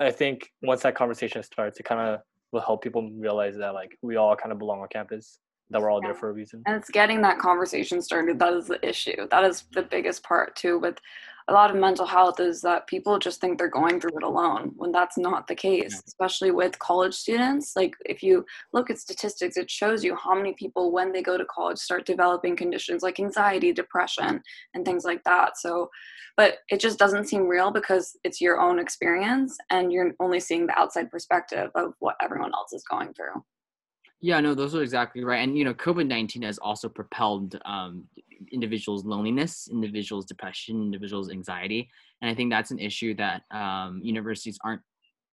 [0.00, 2.20] i think once that conversation starts it kind of
[2.52, 5.90] will help people realize that like we all kind of belong on campus that we're
[5.90, 6.08] all yeah.
[6.08, 6.62] there for a reason.
[6.66, 8.38] And it's getting that conversation started.
[8.38, 9.26] That is the issue.
[9.30, 10.98] That is the biggest part too with
[11.48, 14.72] a lot of mental health is that people just think they're going through it alone
[14.74, 16.00] when that's not the case, yeah.
[16.08, 17.74] especially with college students.
[17.76, 21.38] Like if you look at statistics, it shows you how many people when they go
[21.38, 24.42] to college start developing conditions like anxiety, depression,
[24.74, 25.56] and things like that.
[25.56, 25.88] So
[26.36, 30.66] but it just doesn't seem real because it's your own experience and you're only seeing
[30.66, 33.42] the outside perspective of what everyone else is going through.
[34.20, 35.42] Yeah, no, those are exactly right.
[35.42, 38.04] And you know, COVID nineteen has also propelled um,
[38.50, 41.88] individuals' loneliness, individuals' depression, individuals' anxiety,
[42.22, 44.82] and I think that's an issue that um, universities aren't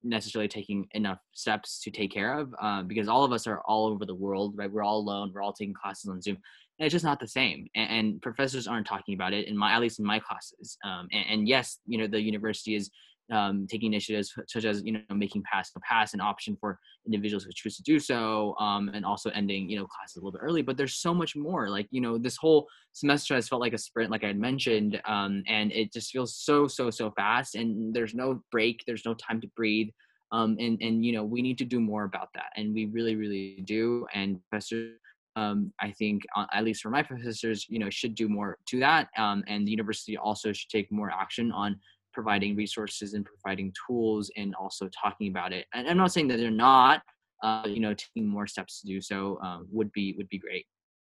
[0.04, 3.88] necessarily taking enough steps to take care of uh, because all of us are all
[3.88, 4.70] over the world, right?
[4.70, 5.32] We're all alone.
[5.34, 6.38] We're all taking classes on Zoom.
[6.78, 9.74] And it's just not the same, and, and, professors aren't talking about it in my,
[9.74, 10.76] at least in my classes.
[10.84, 12.90] Um, and, and yes, you know, the university is
[13.32, 17.44] um, taking initiatives such as you know making pass no pass an option for individuals
[17.44, 20.42] who choose to do so um, and also ending you know classes a little bit
[20.44, 23.74] early but there's so much more like you know this whole semester has felt like
[23.74, 27.56] a sprint like i had mentioned um, and it just feels so so so fast
[27.56, 29.90] and there's no break there's no time to breathe
[30.32, 33.16] um, and and you know we need to do more about that and we really
[33.16, 34.98] really do and professors
[35.36, 38.80] um, I think, uh, at least for my professors, you know, should do more to
[38.80, 39.10] that.
[39.18, 41.80] Um, and the university also should take more action on
[42.14, 45.66] providing resources and providing tools and also talking about it.
[45.74, 47.02] And I'm not saying that they're not,
[47.44, 50.66] uh, you know, taking more steps to do so um, would be would be great.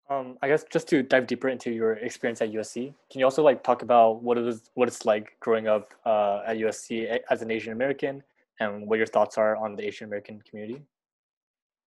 [0.10, 3.42] Um, I guess just to dive deeper into your experience at USC, can you also
[3.42, 7.42] like talk about what it was, what it's like growing up uh, at USC as
[7.42, 8.24] an Asian American,
[8.60, 10.84] and what your thoughts are on the Asian American community?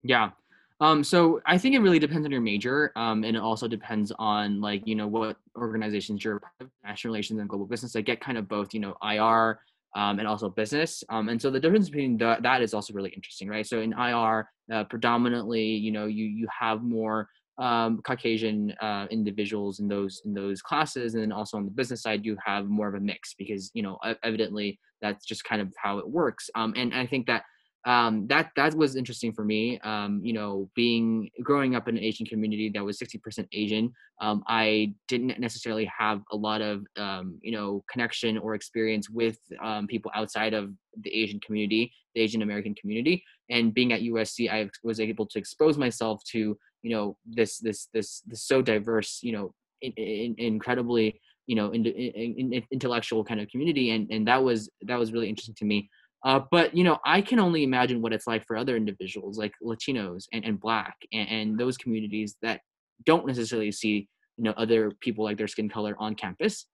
[0.03, 0.31] Yeah.
[0.79, 4.11] Um, so I think it really depends on your major, um, and it also depends
[4.19, 7.95] on like you know what organizations you're part of, national relations and global business.
[7.95, 9.59] I get kind of both, you know, IR
[9.95, 11.03] um, and also business.
[11.09, 13.65] Um, and so the difference between that is also really interesting, right?
[13.65, 19.79] So in IR, uh, predominantly, you know, you you have more um, Caucasian uh, individuals
[19.79, 22.87] in those in those classes, and then also on the business side, you have more
[22.87, 26.51] of a mix because you know evidently that's just kind of how it works.
[26.53, 27.43] Um, and I think that
[27.87, 29.79] um, that that was interesting for me.
[29.79, 34.43] Um, you know, being growing up in an Asian community that was 60% Asian, um,
[34.45, 39.87] I didn't necessarily have a lot of um, you know connection or experience with um,
[39.87, 43.23] people outside of the Asian community, the Asian American community.
[43.49, 47.87] And being at USC, I was able to expose myself to you know this this
[47.93, 53.39] this this so diverse, you know, in, in, incredibly you know in, in, intellectual kind
[53.39, 55.89] of community, and and that was that was really interesting to me.
[56.25, 59.53] Uh, but you know, I can only imagine what it's like for other individuals, like
[59.63, 62.61] Latinos and, and Black, and, and those communities that
[63.05, 66.65] don't necessarily see you know other people like their skin color on campus,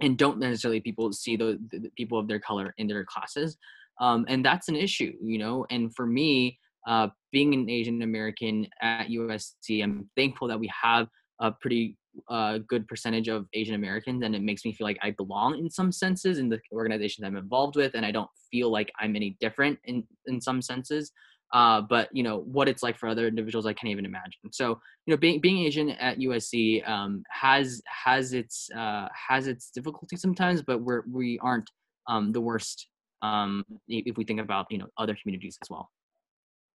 [0.00, 3.56] and don't necessarily people see the, the people of their color in their classes,
[4.00, 5.64] um, and that's an issue, you know.
[5.70, 11.06] And for me, uh, being an Asian American at USC, I'm thankful that we have
[11.40, 11.96] a pretty
[12.28, 15.70] a good percentage of Asian Americans, and it makes me feel like I belong in
[15.70, 19.36] some senses in the organizations I'm involved with, and I don't feel like I'm any
[19.40, 21.12] different in in some senses.
[21.52, 24.52] Uh, but you know what it's like for other individuals, I can't even imagine.
[24.52, 29.70] So you know, being being Asian at USC um, has has its uh, has its
[29.70, 31.70] difficulty sometimes, but we're we aren't
[32.08, 32.88] um, the worst
[33.22, 35.90] um, if we think about you know other communities as well.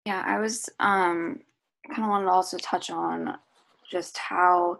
[0.06, 1.40] Yeah, I was um,
[1.88, 3.36] kind of wanted to also touch on
[3.90, 4.78] just how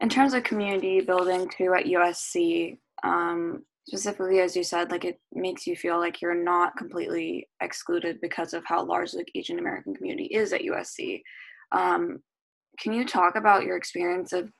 [0.00, 5.20] in terms of community building too at USC, um, specifically as you said, like it
[5.32, 9.94] makes you feel like you're not completely excluded because of how large the Asian American
[9.94, 11.22] community is at USC.
[11.72, 12.20] Um,
[12.78, 14.50] can you talk about your experience of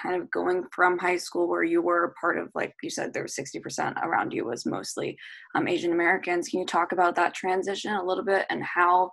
[0.00, 3.24] kind of going from high school where you were part of like you said there
[3.24, 5.18] was 60% around you was mostly
[5.56, 9.10] um, asian americans can you talk about that transition a little bit and how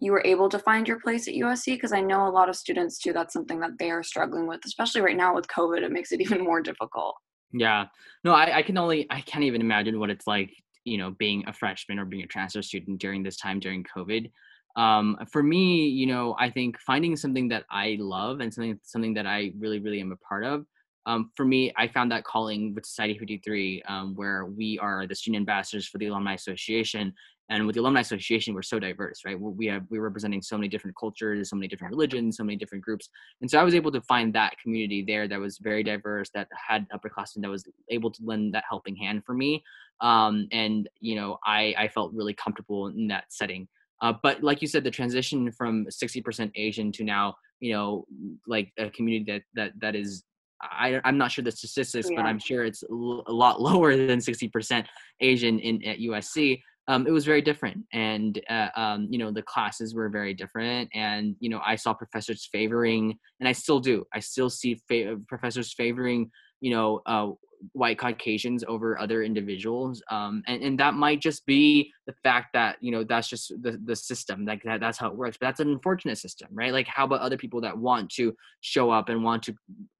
[0.00, 1.74] you were able to find your place at USC?
[1.74, 4.60] Because I know a lot of students too, that's something that they are struggling with,
[4.64, 5.82] especially right now with COVID.
[5.82, 7.14] It makes it even more difficult.
[7.52, 7.86] Yeah.
[8.24, 10.50] No, I, I can only, I can't even imagine what it's like,
[10.84, 14.30] you know, being a freshman or being a transfer student during this time during COVID.
[14.76, 19.14] Um, for me, you know, I think finding something that I love and something, something
[19.14, 20.66] that I really, really am a part of
[21.06, 25.14] um, for me, I found that calling with Society 53, um, where we are the
[25.14, 27.12] student ambassadors for the Alumni Association,
[27.50, 29.38] and with the alumni association we're so diverse right?
[29.38, 32.84] We have we're representing so many different cultures so many different religions so many different
[32.84, 33.08] groups.
[33.40, 36.48] And so i was able to find that community there that was very diverse that
[36.68, 39.62] had upperclassmen that was able to lend that helping hand for me.
[40.00, 43.68] Um, and you know i i felt really comfortable in that setting.
[44.00, 48.06] Uh, but like you said the transition from 60% asian to now you know
[48.46, 50.24] like a community that that that is
[50.70, 52.16] I, I'm not sure the statistics, yeah.
[52.16, 54.86] but I'm sure it's a lot lower than 60%
[55.20, 59.42] Asian in at USC um, it was very different and uh, um, you know the
[59.42, 64.04] classes were very different and you know i saw professors favoring and i still do
[64.12, 67.28] i still see fa- professors favoring you know uh,
[67.72, 72.76] white caucasians over other individuals um, and, and that might just be the fact that
[72.80, 75.60] you know that's just the, the system like that, that's how it works but that's
[75.60, 76.72] an unfortunate system right?
[76.72, 79.54] Like how about other people that want to show up and want to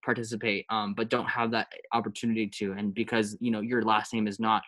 [0.04, 4.28] participate um, but don't have that opportunity to and because you know your last name
[4.28, 4.62] is not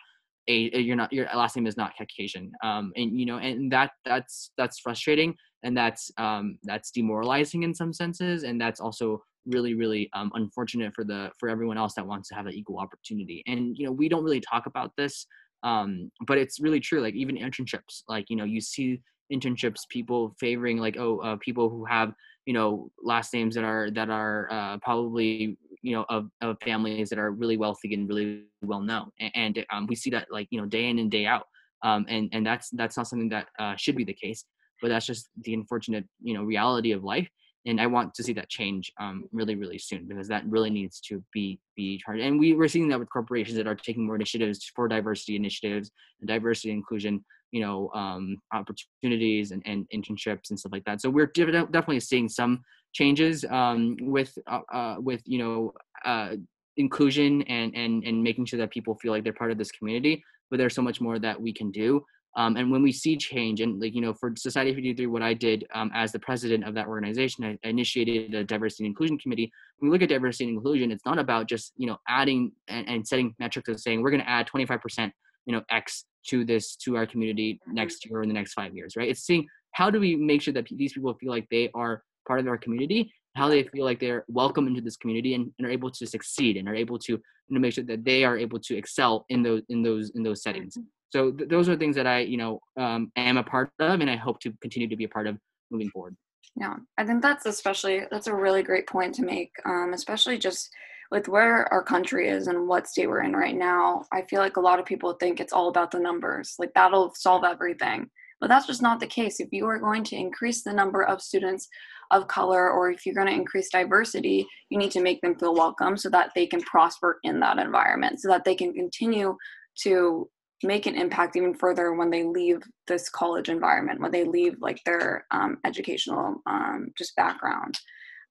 [0.47, 2.51] a you're not your last name is not Caucasian.
[2.63, 7.73] Um, and you know, and that that's that's frustrating and that's um, that's demoralizing in
[7.73, 12.05] some senses, and that's also really really um, unfortunate for the for everyone else that
[12.05, 13.43] wants to have an equal opportunity.
[13.47, 15.25] And you know, we don't really talk about this,
[15.63, 17.01] um, but it's really true.
[17.01, 19.01] Like even internships, like you know, you see
[19.33, 22.13] internships people favoring like oh uh, people who have
[22.47, 27.09] you know last names that are that are uh, probably you know of, of families
[27.09, 30.47] that are really wealthy and really well known and, and um, we see that like
[30.49, 31.45] you know day in and day out
[31.83, 34.45] um, and and that's that's not something that uh, should be the case
[34.81, 37.27] but that's just the unfortunate you know reality of life
[37.65, 41.01] and i want to see that change um, really really soon because that really needs
[41.01, 44.15] to be be charged and we, we're seeing that with corporations that are taking more
[44.15, 50.59] initiatives for diversity initiatives and diversity inclusion you know um, opportunities and, and internships and
[50.59, 52.61] stuff like that so we're definitely seeing some
[52.93, 55.73] changes um, with uh, uh, with you know
[56.05, 56.35] uh,
[56.77, 60.23] inclusion and and and making sure that people feel like they're part of this community
[60.49, 62.03] but there's so much more that we can do
[62.37, 65.33] Um, and when we see change, and like you know, for Society 53, what I
[65.33, 69.51] did um, as the president of that organization, I, initiated a diversity and inclusion committee.
[69.77, 72.87] When we look at diversity and inclusion, it's not about just you know adding and,
[72.87, 75.11] and setting metrics of saying we're going to add 25%
[75.47, 78.75] you know X to this to our community next year or in the next five
[78.75, 79.09] years, right?
[79.09, 82.39] It's seeing how do we make sure that these people feel like they are part
[82.39, 85.69] of our community how they feel like they're welcome into this community and, and are
[85.69, 88.59] able to succeed and are able to you know, make sure that they are able
[88.59, 90.87] to excel in those in those in those settings Mm-hmm.
[91.13, 94.09] so th- those are things that i you know um, am a part of and
[94.09, 95.37] i hope to continue to be a part of
[95.71, 96.15] moving forward
[96.55, 100.69] Yeah, I think that's especially that's a really great point to make, um, especially just
[101.11, 104.03] with where our country is and what state we're in right now.
[104.11, 107.13] I feel like a lot of people think it's all about the numbers, like that'll
[107.15, 108.09] solve everything.
[108.39, 109.39] But that's just not the case.
[109.39, 111.67] If you are going to increase the number of students
[112.11, 115.55] of color, or if you're going to increase diversity, you need to make them feel
[115.55, 119.35] welcome so that they can prosper in that environment, so that they can continue
[119.79, 120.29] to
[120.63, 124.79] make an impact even further when they leave this college environment when they leave like
[124.85, 127.77] their um, educational um, just background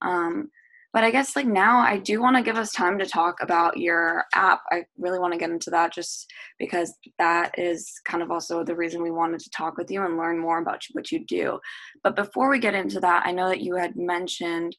[0.03, 0.51] um,
[0.97, 3.77] but i guess like now i do want to give us time to talk about
[3.77, 4.63] your app.
[4.73, 8.75] I really want to get into that just because that is kind of also the
[8.75, 11.61] reason we wanted to talk with you and learn more about what you do.
[12.03, 14.75] But before we get into that i know that you had mentioned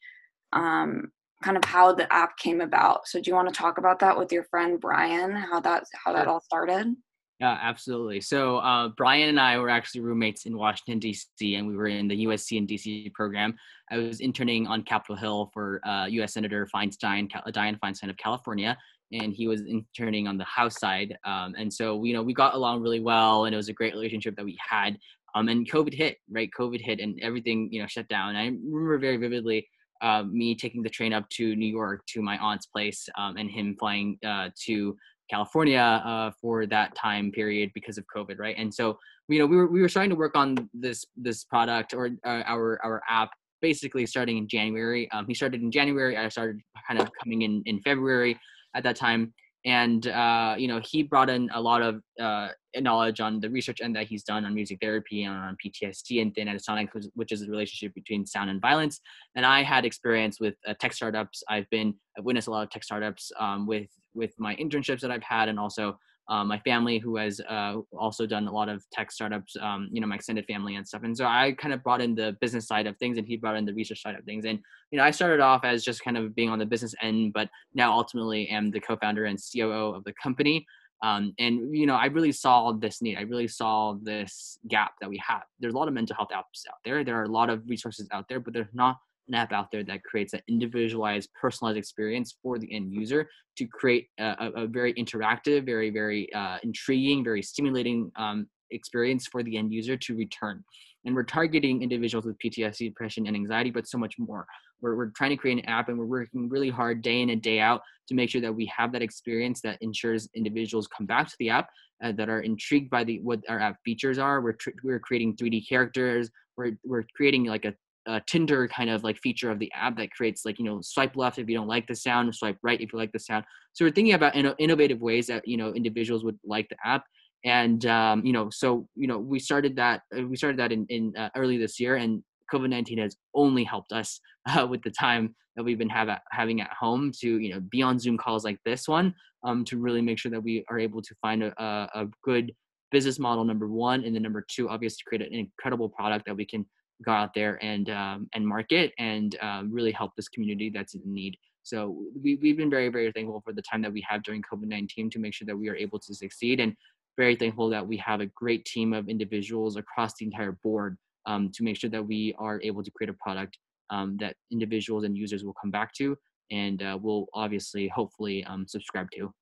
[0.53, 1.11] um,
[1.43, 3.07] kind of how the app came about.
[3.07, 6.13] So do you want to talk about that with your friend brian how that how
[6.13, 6.95] that all started
[7.39, 8.21] Yeah, absolutely.
[8.21, 11.55] So uh, Brian and I were actually roommates in Washington D.C.
[11.55, 13.11] and we were in the USC and D.C.
[13.13, 13.55] program.
[13.91, 16.33] I was interning on Capitol Hill for uh, U.S.
[16.33, 18.75] Senator Feinstein, Cal- Dianne Feinstein of California,
[19.11, 21.15] and he was interning on the House side.
[21.25, 23.93] Um, and so you know we got along really well, and it was a great
[23.93, 24.97] relationship that we had.
[25.35, 26.49] Um, and COVID hit, right?
[26.57, 28.35] COVID hit, and everything you know shut down.
[28.35, 29.67] I remember very vividly
[30.01, 33.49] uh, me taking the train up to New York to my aunt's place, um, and
[33.49, 34.97] him flying uh, to
[35.29, 38.55] California uh, for that time period because of COVID, right?
[38.57, 41.93] And so, you know, we were we were starting to work on this this product
[41.93, 45.09] or uh, our our app basically starting in January.
[45.11, 46.17] Um, he started in January.
[46.17, 48.39] I started kind of coming in in February
[48.75, 49.33] at that time,
[49.65, 53.81] and uh, you know, he brought in a lot of uh, knowledge on the research
[53.81, 57.41] end that he's done on music therapy and on PTSD and then Sonic, which is
[57.41, 59.01] the relationship between sound and violence.
[59.35, 61.43] And I had experience with uh, tech startups.
[61.49, 65.11] I've been I've witnessed a lot of tech startups um, with with my internships that
[65.11, 65.97] I've had, and also
[66.29, 69.55] um, my family who has uh, also done a lot of tech startups.
[69.61, 71.03] Um, you know, my extended family and stuff.
[71.03, 73.55] And so I kind of brought in the business side of things, and he brought
[73.55, 74.43] in the research side of things.
[74.45, 74.59] And
[74.91, 77.49] you know, I started off as just kind of being on the business end, but
[77.73, 80.65] now ultimately am the co-founder and COO of the company.
[81.03, 83.17] Um, and you know, I really saw this need.
[83.17, 85.43] I really saw this gap that we have.
[85.59, 87.03] There's a lot of mental health apps out there.
[87.03, 88.97] There are a lot of resources out there, but there's not
[89.27, 93.65] an app out there that creates an individualized, personalized experience for the end user to
[93.67, 99.57] create a, a, very interactive, very, very uh, intriguing, very stimulating um, experience for the
[99.57, 100.63] end user to return.
[101.05, 104.45] And we're targeting individuals with PTSD, depression, and anxiety, but so much more.
[104.81, 107.41] We're, we're trying to create an app and we're working really hard day in and
[107.41, 111.27] day out to make sure that we have that experience that ensures individuals come back
[111.27, 111.69] to the app
[112.03, 114.41] uh, that are intrigued by the what our app features are.
[114.41, 116.29] We're, tr- we're creating 3D characters.
[116.57, 117.73] We're, we're creating like a
[118.07, 121.15] a Tinder kind of like feature of the app that creates like you know swipe
[121.15, 123.45] left if you don't like the sound, swipe right if you like the sound.
[123.73, 127.03] So we're thinking about inno- innovative ways that you know individuals would like the app,
[127.45, 130.85] and um, you know so you know we started that uh, we started that in,
[130.89, 134.91] in uh, early this year, and COVID nineteen has only helped us uh, with the
[134.91, 138.17] time that we've been have at, having at home to you know be on Zoom
[138.17, 141.43] calls like this one um, to really make sure that we are able to find
[141.43, 142.53] a, a, a good
[142.91, 146.37] business model number one and then number two obviously to create an incredible product that
[146.37, 146.65] we can
[147.03, 151.01] go out there and um, and market and um, really help this community that's in
[151.05, 151.37] need.
[151.63, 155.11] So we, we've been very, very thankful for the time that we have during COVID-19
[155.11, 156.73] to make sure that we are able to succeed and
[157.17, 161.51] very thankful that we have a great team of individuals across the entire board um,
[161.53, 163.57] to make sure that we are able to create a product
[163.89, 166.17] um, that individuals and users will come back to
[166.51, 169.33] and uh, will obviously, hopefully um, subscribe to.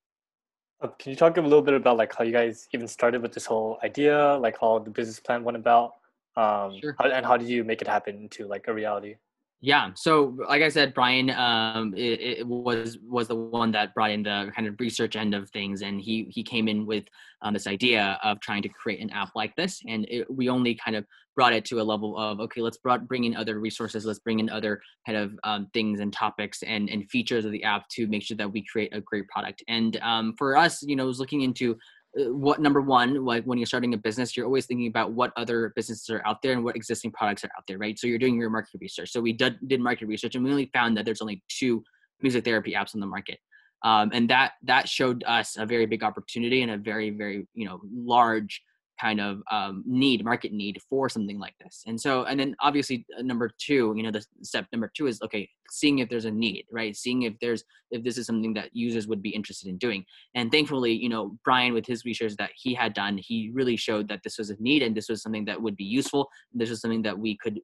[0.82, 3.32] Uh, can you talk a little bit about like how you guys even started with
[3.32, 5.92] this whole idea, like how the business plan went about?
[6.36, 6.94] Um Sure.
[6.98, 9.16] how, and how did you make it happen into like a reality
[9.62, 9.92] Yeah.
[9.94, 14.22] So, like I said, Brian um, it, it was was the one that brought in
[14.22, 17.04] the kind of research end of things, and he he came in with
[17.40, 20.74] um, this idea of trying to create an app like this, and it, we only
[20.74, 24.04] kind of brought it to a level of okay, let's brought, bring in other resources,
[24.04, 27.64] let's bring in other kind of um, things and topics and and features of the
[27.64, 29.62] app to make sure that we create a great product.
[29.68, 31.78] And um, for us, you know, was looking into
[32.16, 35.72] what number one like when you're starting a business you're always thinking about what other
[35.76, 37.98] businesses are out there and what existing products are out there right?
[37.98, 39.10] So you're doing your market research.
[39.12, 41.84] So we did, did market research and we only found that there's only two
[42.22, 43.38] music therapy apps on the market.
[43.84, 47.66] Um, and that that showed us a very big opportunity and a very very you
[47.66, 48.62] know large
[49.00, 51.82] kind of um, need market need for something like this.
[51.86, 55.20] And so and then obviously uh, number two you know the step number two is
[55.22, 56.96] okay seeing if there's a need right?
[56.96, 60.04] Seeing if there's if this is something that users would be interested in doing.
[60.34, 64.08] And thankfully you know brian with his research that he had done he really showed
[64.08, 66.28] that this was a need and this was something that would be useful.
[66.52, 67.60] This was something that we could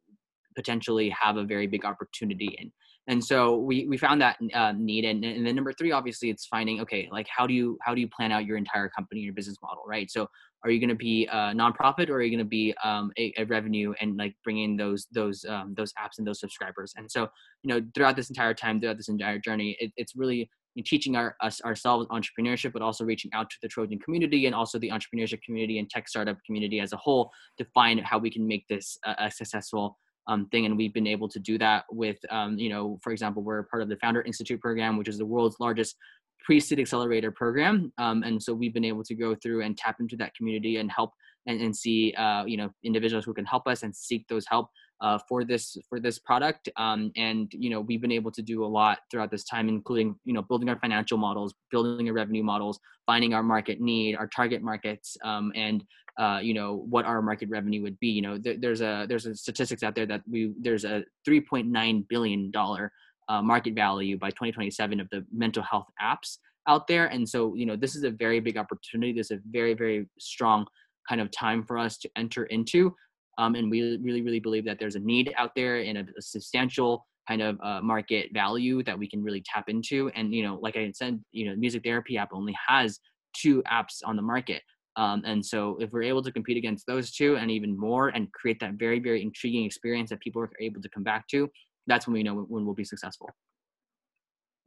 [0.54, 2.70] potentially have a very big opportunity in.
[3.08, 5.04] And so we we found that uh, need.
[5.04, 8.00] And, and then number three obviously it's finding okay like how do you how do
[8.00, 10.10] you plan out your entire company your business model right?
[10.10, 10.28] So
[10.64, 13.32] are you going to be a nonprofit or are you going to be um, a,
[13.36, 16.92] a, revenue and like bring in those those um, those apps and those subscribers?
[16.96, 17.28] And so
[17.62, 20.48] you know throughout this entire time throughout this entire journey it, it's really
[20.84, 24.78] teaching our, us ourselves entrepreneurship but also reaching out to the trojan community and also
[24.78, 28.46] the entrepreneurship community and tech startup community as a whole to find how we can
[28.46, 29.98] make this a, a successful
[30.28, 30.66] um, thing.
[30.66, 33.82] And we've been able to do that with um, you know for example we're part
[33.82, 35.96] of the founder institute program which is the world's largest
[36.44, 40.16] pre-seed accelerator program um, and so we've been able to go through and tap into
[40.16, 41.12] that community and help
[41.46, 44.68] and, and see uh, you know individuals who can help us and seek those help
[45.00, 46.68] uh, for this for this product.
[46.76, 50.14] Um, and you know we've been able to do a lot throughout this time including
[50.24, 54.28] you know building our financial models building our revenue models finding our market need our
[54.28, 55.84] target markets um, and
[56.18, 58.08] uh, you know what our market revenue would be.
[58.08, 62.08] You know th- there's a there's a statistics out there that we there's a 3.9
[62.08, 62.92] billion dollar
[63.28, 67.06] uh, market value by 2027 of the mental health apps out there.
[67.06, 69.12] And so you know this is a very big opportunity.
[69.12, 70.66] This is a very very strong
[71.08, 72.94] kind of time for us to enter into
[73.38, 76.22] um, and we really really believe that there's a need out there and a, a
[76.22, 80.10] substantial kind of uh, market value that we can really tap into.
[80.14, 82.98] And you know like i said you know music therapy app only has
[83.34, 84.62] two apps on the market.
[84.96, 88.30] Um, and so if we're able to compete against those two and even more and
[88.32, 91.48] create that very, very intriguing experience that people are able to come back to,
[91.86, 93.30] that's when we know when we'll be successful.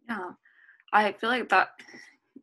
[0.08, 0.32] Yeah.
[0.94, 1.70] I feel like that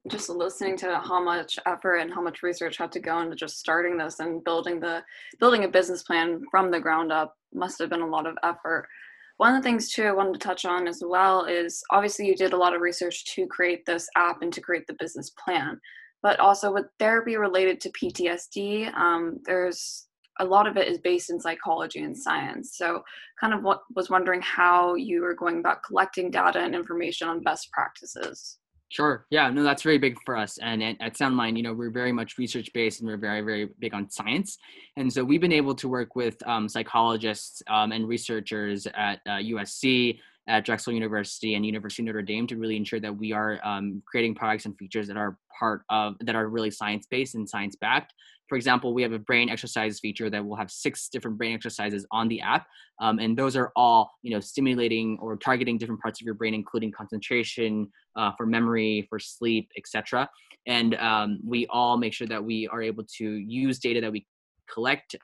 [0.09, 3.59] just listening to how much effort and how much research had to go into just
[3.59, 5.03] starting this and building the
[5.39, 8.89] building a business plan from the ground up must have been a lot of effort.
[9.37, 12.35] One of the things too I wanted to touch on as well is obviously you
[12.35, 15.79] did a lot of research to create this app and to create the business plan
[16.23, 20.07] but also with therapy related to PTSD, um, there's
[20.41, 22.77] a lot of it is based in psychology and science.
[22.77, 23.03] So,
[23.41, 27.43] kind of what was wondering how you were going about collecting data and information on
[27.43, 28.59] best practices.
[28.93, 29.25] Sure.
[29.31, 29.49] Yeah.
[29.49, 30.59] No, that's very big for us.
[30.59, 33.71] And at, at SoundMind, you know, we're very much research based and we're very, very
[33.79, 34.59] big on science.
[34.99, 39.39] And so we've been able to work with um, psychologists um, and researchers at uh,
[39.39, 43.61] USC, at Drexel University and University of Notre Dame to really ensure that we are
[43.65, 47.49] um, creating products and features that are part of that are really science based and
[47.49, 48.13] science backed.
[48.53, 52.05] For example, we have a brain exercise feature that will have six different brain exercises
[52.11, 52.67] on the app,
[53.01, 56.53] um, and those are all you know stimulating or targeting different parts of your brain,
[56.53, 60.29] including concentration, uh, for memory, for sleep, etc.
[60.67, 64.27] And um, we all make sure that we are able to use data that we
[64.71, 65.17] collect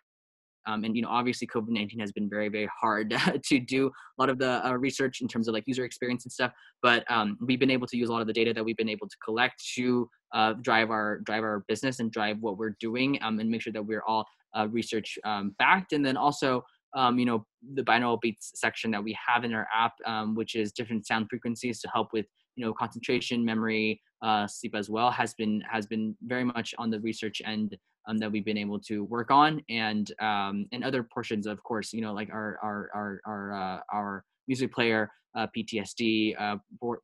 [0.69, 3.15] um, and you know, obviously, COVID nineteen has been very, very hard
[3.45, 3.91] to do a
[4.21, 6.53] lot of the uh, research in terms of like user experience and stuff.
[6.83, 8.89] But um, we've been able to use a lot of the data that we've been
[8.89, 13.19] able to collect to uh, drive our drive our business and drive what we're doing,
[13.23, 15.95] um, and make sure that we're all uh, research um, backed.
[15.95, 16.63] And then also,
[16.95, 20.55] um, you know, the binaural beats section that we have in our app, um, which
[20.55, 25.11] is different sound frequencies to help with you know concentration, memory, uh, sleep as well,
[25.11, 27.75] has been has been very much on the research end
[28.09, 31.93] um, that we've been able to work on, and um, and other portions, of course,
[31.93, 36.57] you know, like our our our our uh, our music player uh, PTSD uh,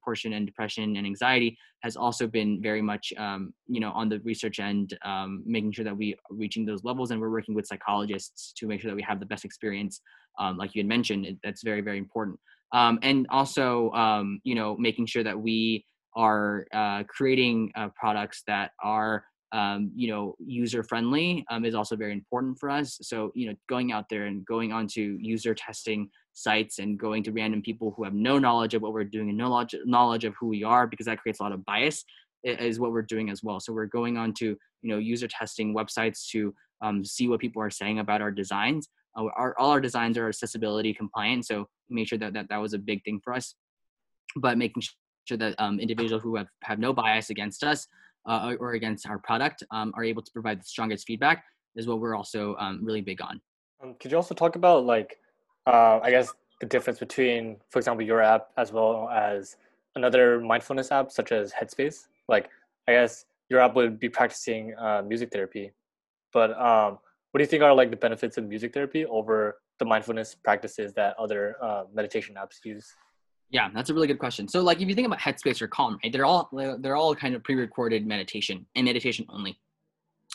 [0.05, 4.21] portion and depression and anxiety has also been very much um, you know on the
[4.21, 7.67] research end, um, making sure that we are reaching those levels, and we're working with
[7.67, 10.01] psychologists to make sure that we have the best experience.
[10.39, 12.39] Um, like you had mentioned, it, that's very very important,
[12.73, 15.85] um, and also um, you know making sure that we
[16.17, 19.25] are uh, creating uh, products that are
[19.55, 22.99] um, you know, user friendly um, is also very important for us.
[23.03, 27.31] So, you know, going out there and going onto user testing sites and going to
[27.31, 30.35] random people who have no knowledge of what we're doing and no knowledge, knowledge of
[30.41, 32.05] who we are, because that creates a lot of bias,
[32.43, 33.61] is what we're doing as well.
[33.61, 36.53] So we're going on to, you know, user testing websites to
[36.83, 38.89] um, see what people are saying about our designs.
[39.17, 41.47] Uh, our, all our designs are accessibility compliant.
[41.47, 43.55] So make sure that, that that was a big thing for us.
[44.35, 44.83] But making
[45.27, 47.87] sure that um, individuals who have, have no bias against us
[48.27, 51.45] uh, or against our product um, are able to provide the strongest feedback
[51.77, 53.41] is what we're also um, really big on.
[53.83, 55.18] Um, could you also talk about like,
[55.66, 59.57] uh, I guess the difference between, for example, your app as well as
[59.97, 62.07] another mindfulness app such as Headspace?
[62.29, 62.49] Like,
[62.89, 65.72] I guess your app would be practicing uh, music therapy,
[66.33, 66.99] but um,
[67.31, 70.93] what do you think are like the benefits of music therapy over the mindfulness practices
[70.95, 72.95] that other uh, meditation apps use?
[73.55, 74.49] Yeah, that's a really good question.
[74.49, 76.13] So like if you think about Headspace or Calm, right?
[76.13, 76.49] They're all
[76.81, 79.57] they're all kind of pre-recorded meditation and meditation only.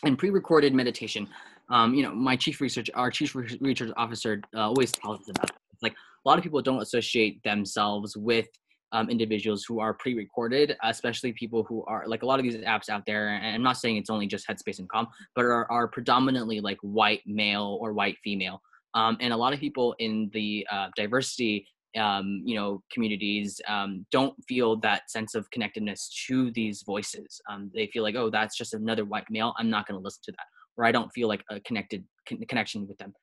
[0.03, 1.27] and pre-recorded meditation.
[1.69, 5.49] Um, you know, my chief research, our chief research officer uh, always tells us about
[5.49, 5.57] it.
[5.81, 8.47] Like a lot of people don't associate themselves with
[8.93, 12.87] um, individuals who are pre-recorded, especially people who are like a lot of these apps
[12.87, 13.27] out there.
[13.35, 16.77] And I'm not saying it's only just Headspace and Calm, but are, are predominantly like
[16.81, 18.61] white male or white female.
[18.95, 21.67] Um, and a lot of people in the uh, diversity
[21.97, 27.41] um, you know communities um, don't feel that sense of connectedness to these voices.
[27.49, 29.53] Um, they feel like oh that's just another white male.
[29.57, 30.45] I'm not going to listen to that
[30.79, 33.13] or i don't feel like a connected con- connection with them.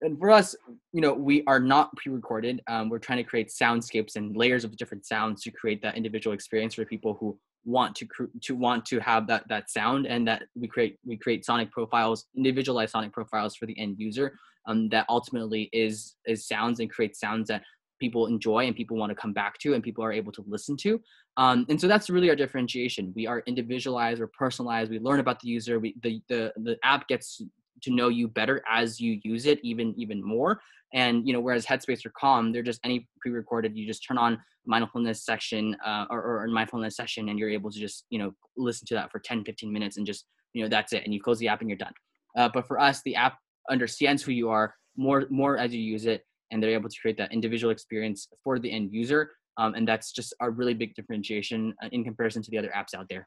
[0.00, 0.54] And for us
[0.92, 2.62] you know we are not pre-recorded.
[2.68, 6.34] Um, we're trying to create soundscapes and layers of different sounds to create that individual
[6.34, 10.26] experience for people who want to cr- to want to have that that sound and
[10.28, 14.88] that we create we create sonic profiles individualized sonic profiles for the end user um,
[14.90, 17.62] that ultimately is is sounds and creates sounds that
[17.98, 20.76] people enjoy and people want to come back to and people are able to listen
[20.76, 21.00] to.
[21.36, 23.12] Um, and so that's really our differentiation.
[23.14, 27.08] We are individualized we're personalized we learn about the user we the the, the app
[27.08, 27.40] gets
[27.82, 30.60] to know you better as you use it even even more.
[30.94, 34.40] And you know whereas headspace or calm they're just any pre-recorded you just turn on
[34.66, 38.86] mindfulness section uh, or, or mindfulness session and you're able to just you know listen
[38.86, 41.38] to that for 10 15 minutes and just you know that's it and you close
[41.38, 41.92] the app and you're done.
[42.36, 43.38] Uh, but for us the app
[43.70, 47.16] understands who you are more more as you use it and they're able to create
[47.18, 49.30] that individual experience for the end user.
[49.56, 52.94] Um, and that's just a really big differentiation uh, in comparison to the other apps
[52.94, 53.26] out there.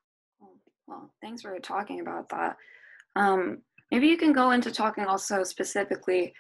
[0.88, 2.58] Well, thanks for talking about that.
[3.16, 3.60] Um,
[3.92, 6.34] maybe you can go into talking also specifically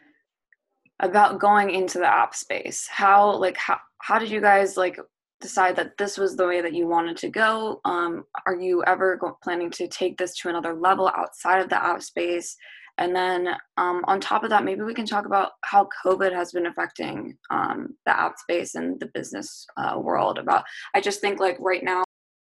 [1.01, 2.87] about going into the app space.
[2.87, 4.99] How like how how did you guys like
[5.41, 7.81] decide that this was the way that you wanted to go?
[7.83, 11.83] Um, are you ever go- planning to take this to another level outside of the
[11.83, 12.55] app space?
[13.01, 13.47] And then
[13.77, 17.35] um, on top of that, maybe we can talk about how COVID has been affecting
[17.49, 20.37] um, the app space and the business uh, world.
[20.37, 22.03] About I just think like right now,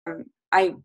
[0.06, 0.76] um, I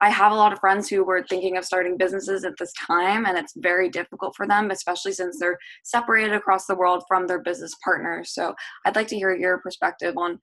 [0.00, 3.24] I have a lot of friends who were thinking of starting businesses at this time,
[3.24, 7.40] and it's very difficult for them, especially since they're separated across the world from their
[7.40, 8.34] business partners.
[8.34, 8.52] So
[8.84, 10.40] I'd like to hear your perspective on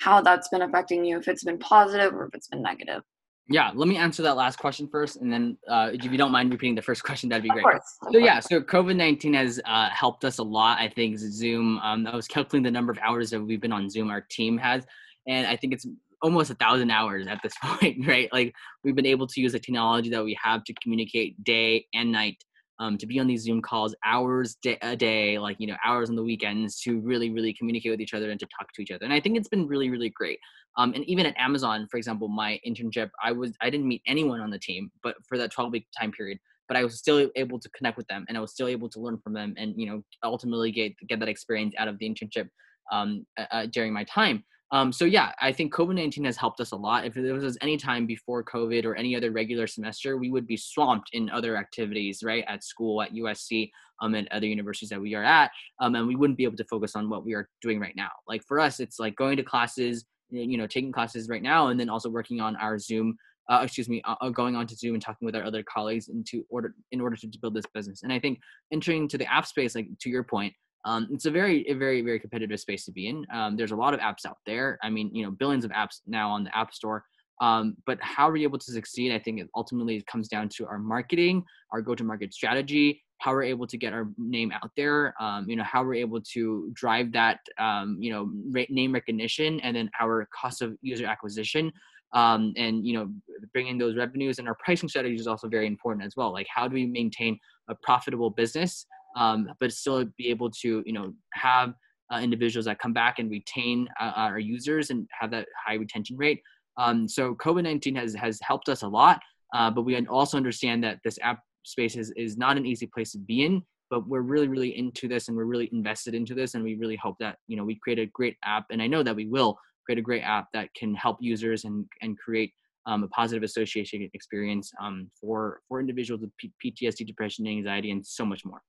[0.00, 3.02] how that's been affecting you, if it's been positive or if it's been negative.
[3.50, 6.52] Yeah, let me answer that last question first, and then uh, if you don't mind
[6.52, 7.64] repeating the first question, that'd be great.
[8.12, 10.78] So yeah, so COVID nineteen has uh, helped us a lot.
[10.78, 11.78] I think Zoom.
[11.78, 14.10] Um, I was calculating the number of hours that we've been on Zoom.
[14.10, 14.84] Our team has,
[15.26, 15.86] and I think it's
[16.20, 18.28] almost a thousand hours at this point, right?
[18.32, 22.12] Like we've been able to use the technology that we have to communicate day and
[22.12, 22.42] night
[22.80, 26.10] um, to be on these Zoom calls hours day, a day, like, you know, hours
[26.10, 28.90] on the weekends to really, really communicate with each other and to talk to each
[28.90, 29.04] other.
[29.04, 30.38] And I think it's been really, really great.
[30.76, 34.40] Um, and even at Amazon, for example, my internship, I was, I didn't meet anyone
[34.40, 37.58] on the team, but for that 12 week time period, but I was still able
[37.58, 39.86] to connect with them and I was still able to learn from them and, you
[39.86, 42.48] know, ultimately get, get that experience out of the internship
[42.92, 44.44] um, uh, during my time.
[44.70, 47.06] Um, so yeah, I think COVID nineteen has helped us a lot.
[47.06, 50.56] If there was any time before COVID or any other regular semester, we would be
[50.56, 55.14] swamped in other activities, right, at school, at USC, um, and other universities that we
[55.14, 55.50] are at,
[55.80, 58.10] um, and we wouldn't be able to focus on what we are doing right now.
[58.26, 61.80] Like for us, it's like going to classes, you know, taking classes right now, and
[61.80, 63.16] then also working on our Zoom.
[63.48, 66.08] Uh, excuse me, uh, uh going on to Zoom and talking with our other colleagues
[66.08, 68.02] into order in order to build this business.
[68.02, 68.38] And I think
[68.70, 70.52] entering to the app space, like to your point,
[70.84, 73.26] um, it's a very, a very, very competitive space to be in.
[73.32, 74.78] Um, there's a lot of apps out there.
[74.82, 77.04] I mean, you know, billions of apps now on the App Store.
[77.40, 79.12] Um, but how are we able to succeed?
[79.12, 83.66] I think it ultimately comes down to our marketing, our go-to-market strategy, how we're able
[83.66, 85.14] to get our name out there.
[85.20, 88.30] Um, you know, how we're able to drive that, um, you know,
[88.70, 91.72] name recognition, and then our cost of user acquisition.
[92.14, 93.12] Um, and you know
[93.52, 96.66] bringing those revenues and our pricing strategy is also very important as well like how
[96.66, 98.86] do we maintain a profitable business
[99.18, 101.74] um, but still be able to you know have
[102.12, 106.16] uh, individuals that come back and retain uh, our users and have that high retention
[106.16, 106.40] rate.
[106.78, 109.20] Um, so COVID nineteen has has helped us a lot,
[109.54, 113.12] uh, but we also understand that this app space is is not an easy place
[113.12, 113.62] to be in.
[113.90, 116.96] But we're really really into this and we're really invested into this, and we really
[116.96, 119.58] hope that you know we create a great app, and I know that we will
[119.84, 122.52] create a great app that can help users and and create
[122.86, 128.06] um, a positive association experience um, for for individuals with P- PTSD, depression, anxiety, and
[128.06, 128.62] so much more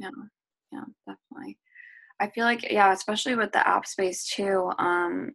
[0.00, 0.10] yeah
[0.72, 1.58] yeah definitely
[2.20, 5.30] i feel like yeah especially with the app space too um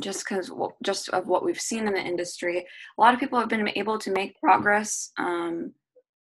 [0.00, 0.50] just because
[0.82, 3.98] just of what we've seen in the industry a lot of people have been able
[3.98, 5.72] to make progress um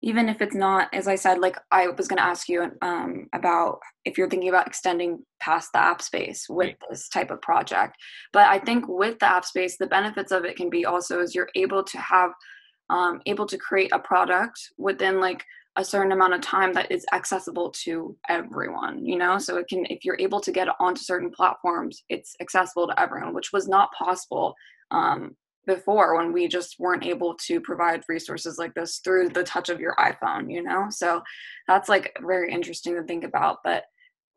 [0.02, 3.28] even if it's not as i said like i was going to ask you um,
[3.34, 6.78] about if you're thinking about extending past the app space with right.
[6.90, 7.96] this type of project
[8.34, 11.34] but i think with the app space the benefits of it can be also is
[11.34, 12.32] you're able to have
[12.92, 15.44] um, able to create a product within like
[15.78, 19.38] a certain amount of time that is accessible to everyone you know?
[19.38, 23.34] So it can if you're able to get onto certain platforms it's accessible to everyone
[23.34, 24.56] which was not possible
[24.92, 25.36] um,
[25.68, 29.80] before when we just weren't able to provide resources like this through the touch of
[29.80, 30.88] your iphone you know?
[30.90, 31.22] So
[31.68, 33.84] that's like very interesting to think about but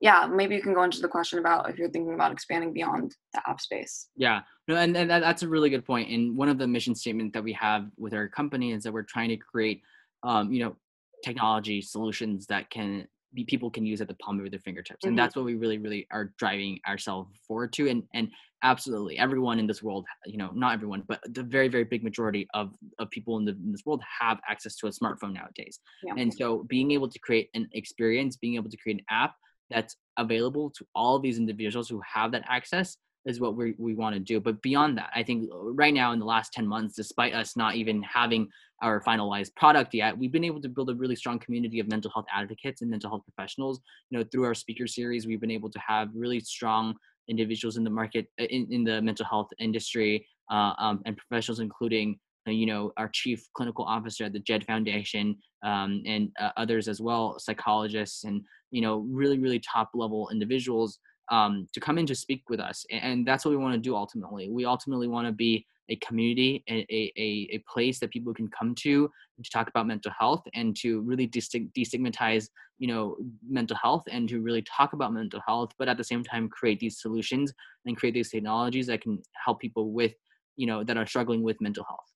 [0.00, 3.14] yeah maybe you can go into the question about if you're thinking about expanding beyond
[3.34, 4.08] the app space.
[4.16, 6.10] Yeah, no, and, and that's a really good point.
[6.10, 9.02] And one of the mission statement that we have with our company is that we're
[9.02, 9.80] trying to create,
[10.22, 10.76] um, you know,
[11.24, 15.08] technology solutions that can be people can use at the palm of their fingertips, Mhm.
[15.08, 17.88] and that's what we really, really are driving ourselves forward to.
[17.88, 18.30] And and
[18.62, 22.46] absolutely, everyone in this world, you know, not everyone, but the very, very big majority
[22.54, 25.78] of of people in, the, in this world have access to a smartphone nowadays.
[26.02, 26.14] Yeah.
[26.16, 29.34] And so, being able to create an experience, being able to create an app
[29.70, 32.96] that's available to all of these individuals who have that access
[33.28, 34.40] is what we, we want to do.
[34.40, 37.56] But beyond that, I think uh, right now in the last 10 months, despite us
[37.56, 38.48] not even having
[38.82, 42.10] our finalized product yet, we've been able to build a really strong community of mental
[42.10, 43.80] health advocates and mental health professionals.
[44.10, 46.94] You know, through our speaker series, we've been able to have really strong
[47.28, 51.60] individuals in the market, uh, in, in the mental health industry uh, um, and professionals,
[51.60, 56.50] including uh, you know our chief clinical officer at the jed foundation um, and uh,
[56.56, 60.98] others as well psychologists and you know really really top level individuals
[61.30, 63.94] um, to come in to speak with us and that's what we want to do
[63.94, 64.48] ultimately.
[64.48, 68.74] We ultimately want to be a community a, a, a place that people can come
[68.74, 69.10] to
[69.42, 72.48] to talk about mental health and to really destigmatize
[72.78, 73.16] you know
[73.48, 76.78] mental health and to really talk about mental health but at the same time create
[76.78, 77.54] these solutions
[77.86, 80.12] and create these technologies that can help people with
[80.58, 82.12] you know that are struggling with mental health.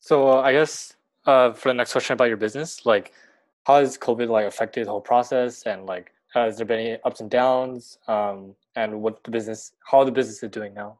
[0.00, 0.94] So uh, I guess
[1.26, 3.12] uh, for the next question about your business, like
[3.64, 7.20] how has COVID like affected the whole process, and like has there been any ups
[7.20, 10.98] and downs, um, and what the business, how the business is doing now?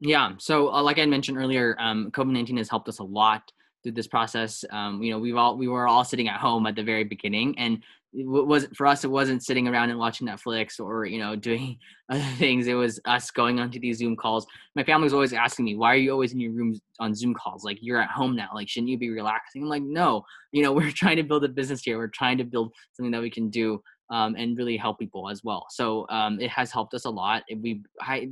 [0.00, 0.32] Yeah.
[0.38, 3.50] So, uh, like I mentioned earlier, um, COVID nineteen has helped us a lot
[3.82, 4.64] through this process.
[4.70, 7.58] Um, you know, we've all we were all sitting at home at the very beginning,
[7.58, 7.82] and
[8.14, 9.04] it wasn't for us.
[9.04, 12.66] It wasn't sitting around and watching Netflix or you know doing other things.
[12.66, 14.46] It was us going onto these Zoom calls.
[14.74, 17.34] My family was always asking me, "Why are you always in your rooms on Zoom
[17.34, 17.64] calls?
[17.64, 18.48] Like you're at home now.
[18.54, 20.24] Like shouldn't you be relaxing?" I'm like, "No.
[20.52, 21.98] You know, we're trying to build a business here.
[21.98, 25.44] We're trying to build something that we can do." Um, and really help people as
[25.44, 25.66] well.
[25.68, 27.42] So um, it has helped us a lot.
[27.54, 27.82] We,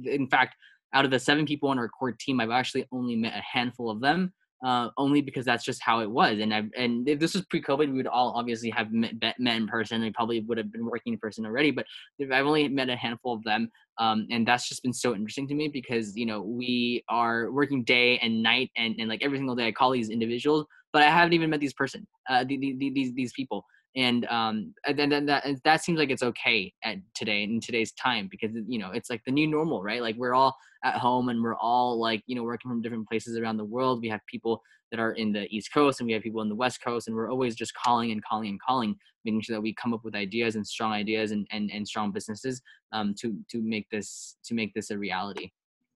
[0.04, 0.56] in fact,
[0.94, 3.90] out of the seven people on our core team, I've actually only met a handful
[3.90, 4.32] of them,
[4.64, 6.38] uh, only because that's just how it was.
[6.38, 9.56] And I and if this was pre-COVID, we would all obviously have met, met met
[9.56, 10.00] in person.
[10.00, 11.84] We probably would have been working in person already, but
[12.20, 15.54] I've only met a handful of them, um, and that's just been so interesting to
[15.54, 19.56] me because you know we are working day and night and, and like every single
[19.56, 19.66] day.
[19.66, 22.90] I call these individuals, but I haven't even met these person, uh, the, the, the-
[22.94, 23.66] these these people
[23.96, 28.28] and um and then, that that seems like it's okay at today in today's time
[28.30, 30.02] because you know it's like the new normal right?
[30.02, 33.36] Like we're all at home and we're all like you know working from different places
[33.36, 34.02] around the world.
[34.02, 36.54] We have people that are in the east coast and we have people in the
[36.54, 38.94] west coast and we're always just calling and calling and calling
[39.24, 42.12] making sure that we come up with ideas and strong ideas and and, and strong
[42.12, 42.60] businesses
[42.92, 45.50] um to to make this to make this a reality.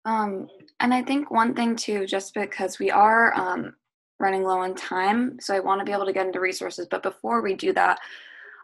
[0.07, 0.49] Um,
[0.81, 3.75] and I think one thing too, just because we are um,
[4.21, 6.87] running low on time, so I want to be able to get into resources.
[6.91, 7.99] But before we do that,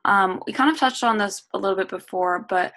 [0.04, 2.72] um, we kind of touched on this a little bit before, but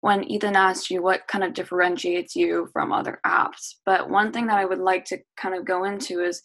[0.00, 4.46] when Ethan asked you what kind of differentiates you from other apps, but one thing
[4.46, 6.42] that I would like to kind of go into is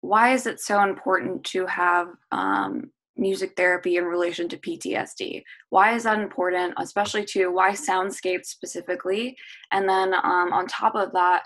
[0.00, 5.42] why is it so important to have um, music therapy in relation to PTSD?
[5.70, 9.36] Why is that important, especially to why soundscapes specifically?
[9.72, 11.42] And then um, on top of that,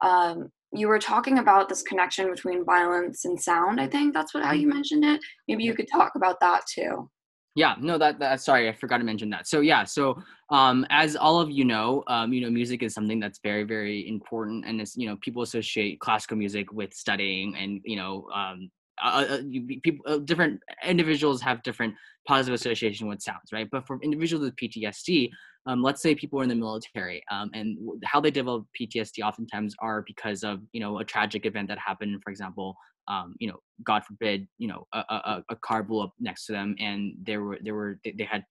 [0.00, 3.80] um, you were talking about this connection between violence and sound.
[3.80, 5.20] I think that's what how you mentioned it.
[5.46, 7.10] Maybe you could talk about that too.
[7.54, 9.48] Yeah, no, that, that sorry, I forgot to mention that.
[9.48, 10.16] So yeah, so
[10.50, 14.08] um, as all of you know, um, you know, music is something that's very, very
[14.08, 18.70] important, and it's you know, people associate classical music with studying, and you know, um,
[19.02, 21.94] uh, uh, you, people, uh, different individuals have different
[22.26, 23.68] positive association with sounds, right?
[23.70, 25.30] But for individuals with PTSD,
[25.66, 29.74] um, let's say people are in the military, um, and how they develop PTSD oftentimes
[29.80, 32.76] are because of you know a tragic event that happened, for example,
[33.08, 36.52] um, you know, God forbid, you know, a, a, a- car blew up next to
[36.52, 38.44] them, and there were there were they, they had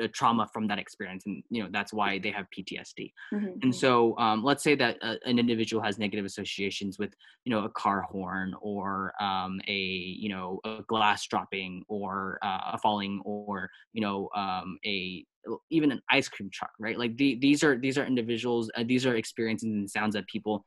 [0.00, 3.12] a trauma from that experience, and you know that's why they have PTSD.
[3.32, 3.62] Mhm.
[3.62, 7.64] And so, um, let's say that uh, an individual has negative associations with, you know,
[7.64, 13.20] a car horn or um, a, you know, a glass dropping or uh, a falling
[13.24, 15.24] or, you know, um, a
[15.70, 16.98] even an ice cream truck, right?
[16.98, 20.64] Like the, these are these are individuals, uh, these are experiences and sounds that people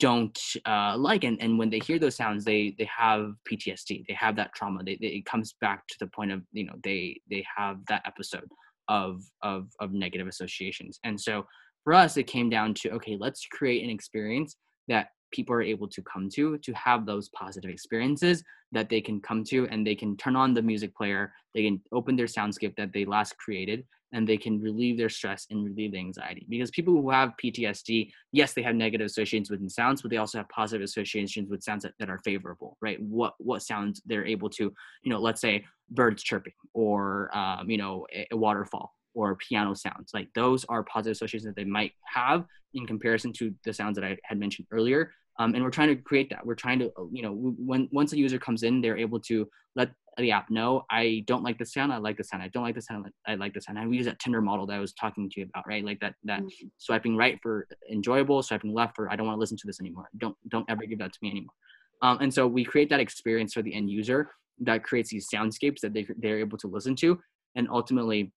[0.00, 4.04] don't uh, like, and, and when they hear those sounds, they they have PTSD.
[4.06, 4.82] They have that trauma.
[4.82, 8.02] They, they it comes back to the point of you know they they have that
[8.06, 8.48] episode
[8.88, 11.46] of of of negative associations, and so
[11.84, 14.56] for us it came down to okay let's create an experience
[14.88, 18.42] that people are able to come to to have those positive experiences
[18.72, 21.80] that they can come to and they can turn on the music player they can
[21.92, 23.84] open their soundscape that they last created
[24.14, 26.46] and they can relieve their stress and relieve the anxiety.
[26.48, 30.38] Because people who have ptsd yes they have negative associations with sounds but they also
[30.38, 33.00] have positive associations with sounds that, that are favorable right?
[33.02, 37.76] What what sounds they're able to you know let's say birds chirping or um, you
[37.76, 40.10] know a, a waterfall or piano sounds.
[40.12, 44.04] Like those are positive associations that they might have in comparison to the sounds that
[44.04, 46.44] i had mentioned earlier um, and we're trying to create that.
[46.44, 49.90] We're trying to you know when once a user comes in they're able to let
[50.16, 52.76] the app know i don't like the sound i like the sound i don't like
[52.76, 53.78] the sound i like the sound.
[53.78, 55.84] And we use that tinder model that i was talking to you about right?
[55.84, 56.68] Like that that mm-hmm.
[56.78, 60.08] swiping right for enjoyable swiping left for i don't want to listen to this anymore.
[60.18, 61.54] Don't don't ever give that to me anymore.
[62.02, 64.30] Um, and so we create that experience for the end user
[64.60, 67.18] that creates these soundscapes that they, they're able to listen to.
[67.56, 68.32] And ultimately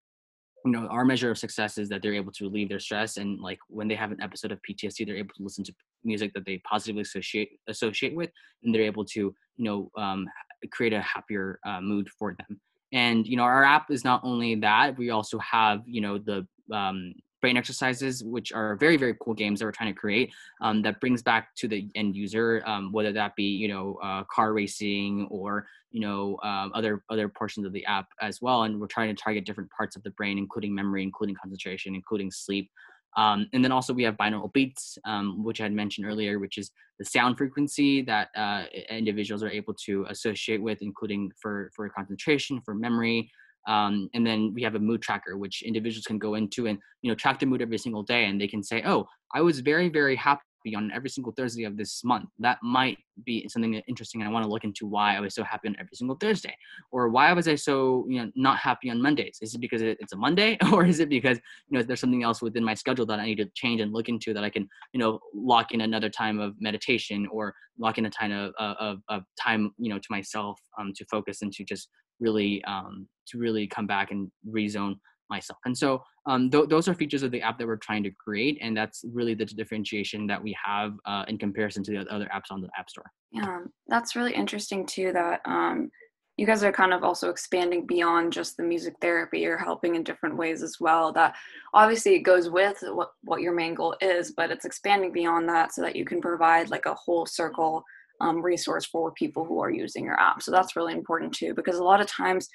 [0.65, 3.39] you know our measure of success is that they're able to relieve their stress and
[3.39, 6.45] like when they have an episode of ptsd they're able to listen to music that
[6.45, 8.29] they positively associate associate with
[8.63, 10.27] and they're able to you know um,
[10.71, 12.59] create a happier uh, mood for them.
[12.93, 16.47] And you know our app is not only that we also have you know the
[16.73, 20.31] um, brain exercises which are very very cool games that we're trying to create
[20.61, 24.23] um, that brings back to the end user um, whether that be you know uh,
[24.33, 28.79] car racing or you know um, other other portions of the app as well and
[28.79, 32.69] we're trying to target different parts of the brain including memory including concentration including sleep
[33.17, 36.59] um, and then also we have binaural beats, um, which I had mentioned earlier, which
[36.59, 41.89] is the sound frequency that uh, individuals are able to associate with, including for, for
[41.89, 43.31] concentration, for memory.
[43.67, 47.11] Um, and then we have a mood tracker, which individuals can go into and you
[47.11, 49.89] know track the mood every single day, and they can say, "Oh, I was very,
[49.89, 50.41] very happy
[50.75, 52.29] on every single Thursday of this month.
[52.39, 54.21] That might be something interesting.
[54.21, 56.55] And I want to look into why I was so happy on every single Thursday,
[56.91, 59.37] or why was I so you know not happy on Mondays?
[59.41, 61.37] Is it because it's a Monday, or is it because
[61.69, 64.09] you know there's something else within my schedule that I need to change and look
[64.09, 68.05] into that I can you know lock in another time of meditation or lock in
[68.05, 71.63] a time of of, of time you know to myself um, to focus and to
[71.63, 71.89] just
[72.19, 74.95] really um, to really come back and rezone
[75.29, 75.59] myself.
[75.65, 78.57] And so um, th- those are features of the app that we're trying to create,
[78.61, 82.51] and that's really the differentiation that we have uh, in comparison to the other apps
[82.51, 83.09] on the App Store.
[83.31, 85.11] Yeah, that's really interesting too.
[85.13, 85.89] That um,
[86.37, 89.39] you guys are kind of also expanding beyond just the music therapy.
[89.39, 91.11] You're helping in different ways as well.
[91.13, 91.35] That
[91.73, 95.73] obviously it goes with what what your main goal is, but it's expanding beyond that
[95.73, 97.83] so that you can provide like a whole circle
[98.21, 100.41] um, resource for people who are using your app.
[100.41, 102.47] So that's really important too, because a lot of times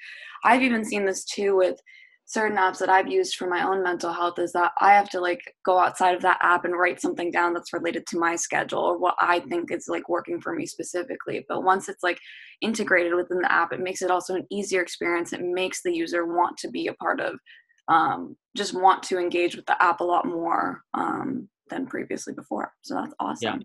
[0.43, 1.79] I've even seen this too with
[2.25, 5.19] certain apps that I've used for my own mental health is that I have to
[5.19, 8.79] like go outside of that app and write something down that's related to my schedule
[8.79, 11.45] or what I think is like working for me specifically.
[11.49, 12.19] But once it's like
[12.61, 15.33] integrated within the app, it makes it also an easier experience.
[15.33, 17.35] It makes the user want to be a part of,
[17.89, 22.71] um, just want to engage with the app a lot more um, than previously before.
[22.83, 23.57] So that's awesome.
[23.59, 23.63] Yeah.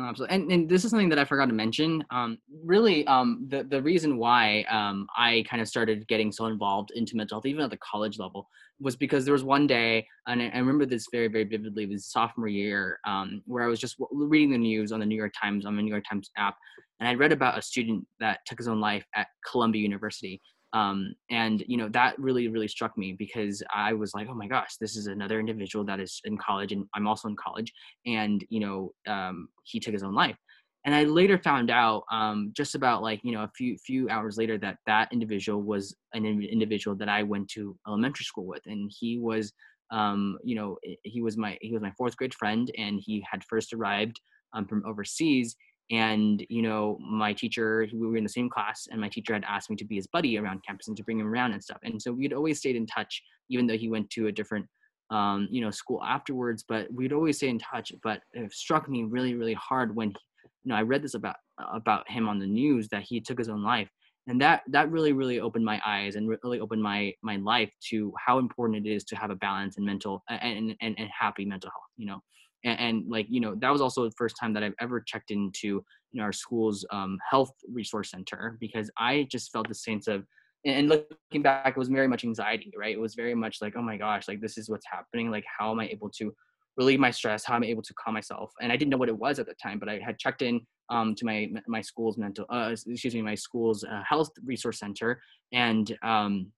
[0.00, 0.36] Absolutely.
[0.36, 2.04] And, and this is something that I forgot to mention.
[2.10, 6.90] Um, really, um, the, the reason why um, I kind of started getting so involved
[6.94, 8.48] into mental health, even at the college level,
[8.80, 12.06] was because there was one day, and I remember this very, very vividly, it was
[12.06, 15.66] sophomore year, um, where I was just reading the news on the New York Times,
[15.66, 16.56] on the New York Times app,
[17.00, 20.40] and I read about a student that took his own life at Columbia University
[20.72, 24.46] um, and you know that really really struck me because i was like oh my
[24.46, 27.72] gosh this is another individual that is in college and i'm also in college
[28.06, 30.36] and you know um, he took his own life.
[30.84, 34.36] And i later found out um, just about like you know a few few hours
[34.36, 38.90] later that that individual was an individual that i went to elementary school with and
[38.98, 39.52] he was
[39.90, 43.42] um, you know he was my he was my fourth grade friend and he had
[43.44, 44.20] first arrived
[44.54, 45.56] um, from overseas
[45.90, 49.44] and you know my teacher we were in the same class and my teacher had
[49.48, 51.78] asked me to be his buddy around campus and to bring him around and stuff.
[51.82, 54.66] And so we'd always stayed in touch even though he went to a different
[55.10, 57.92] um, you know school afterwards but we'd always stay in touch.
[58.02, 60.16] But it struck me really really hard when he,
[60.64, 61.36] you know i read this about
[61.72, 63.88] about him on the news that he took his own life
[64.28, 68.12] and that that really really opened my eyes and really opened my my life to
[68.24, 71.70] how important it is to have a balance and mental and and, and happy mental
[71.70, 72.20] health you know
[72.68, 75.30] and, and, like you know that was also the first time that i've ever checked
[75.30, 80.06] into you know our school's um, health resource center because i just felt the sense
[80.08, 80.24] of
[80.64, 82.94] and looking back it was very much anxiety right?
[82.94, 85.30] It was very much like oh my gosh like this is what's happening.
[85.30, 86.32] Like how am i able to
[86.76, 87.44] relieve my stress?
[87.44, 88.52] How am i able to calm myself?
[88.60, 90.60] And i didn't know what it was at the time but i had checked in
[90.90, 95.20] um, to my my school's mental uh, excuse me my school's uh, health resource center.
[95.52, 96.52] And um,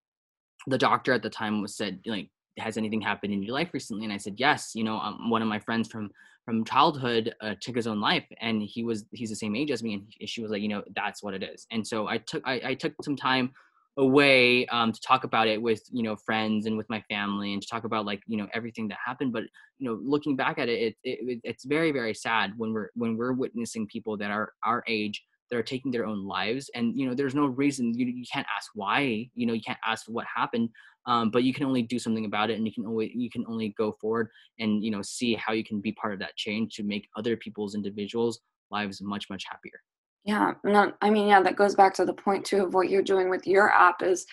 [0.67, 4.05] the doctor at the time was said like has anything happened in your life recently?
[4.05, 6.11] And i said yes you know um, one of my friends from
[6.45, 9.83] from childhood uh, took his own life and he was he's the same age as
[9.83, 12.43] me and she was like you know that's what it is and so i took
[12.47, 13.53] i, I took some time
[13.97, 17.63] away um, to talk about it with you know friends and with my family and
[17.63, 19.33] to talk about like you know everything that happened.
[19.33, 19.45] But
[19.79, 23.17] you know looking back at it, it, it it's very very sad when we're when
[23.17, 27.07] we're witnessing people that are our age that are taking their own lives and you
[27.07, 30.27] know there's no reason you, you can't ask why you know you can't ask what
[30.35, 30.69] happened
[31.07, 33.45] um, but you can only do something about it and you can only you can
[33.49, 34.29] only go forward
[34.59, 37.37] and you know see how you can be part of that change to make other
[37.37, 38.41] people's individuals
[38.71, 39.81] lives much much happier.
[40.25, 43.03] Yeah no i mean yeah that goes back to the point too of what you're
[43.03, 44.27] doing with your app is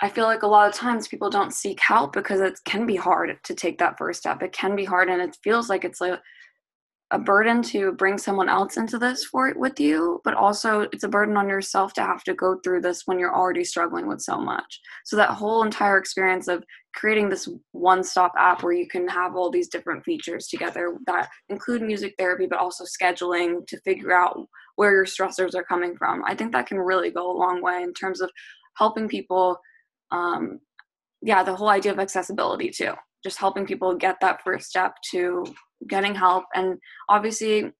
[0.00, 2.96] i feel like a lot of times people don't seek help because it can be
[2.96, 4.42] hard to take that first step.
[4.42, 6.18] It can be hard and it feels like it's like
[7.10, 11.04] a burden to bring someone else into this for it with you, but also it's
[11.04, 14.20] a burden on yourself to have to go through this when you're already struggling with
[14.20, 14.80] so much.
[15.06, 19.50] So that whole entire experience of creating this one-stop app where you can have all
[19.50, 24.46] these different features together that include music therapy, but also scheduling to figure out
[24.76, 26.22] where your stressors are coming from.
[26.26, 28.30] I think that can really go a long way in terms of
[28.76, 29.58] helping people.
[30.10, 30.60] Um,
[31.22, 32.92] yeah, the whole idea of accessibility too
[33.24, 35.44] just helping people get that first step to
[35.86, 36.44] getting help.
[36.54, 37.72] And obviously,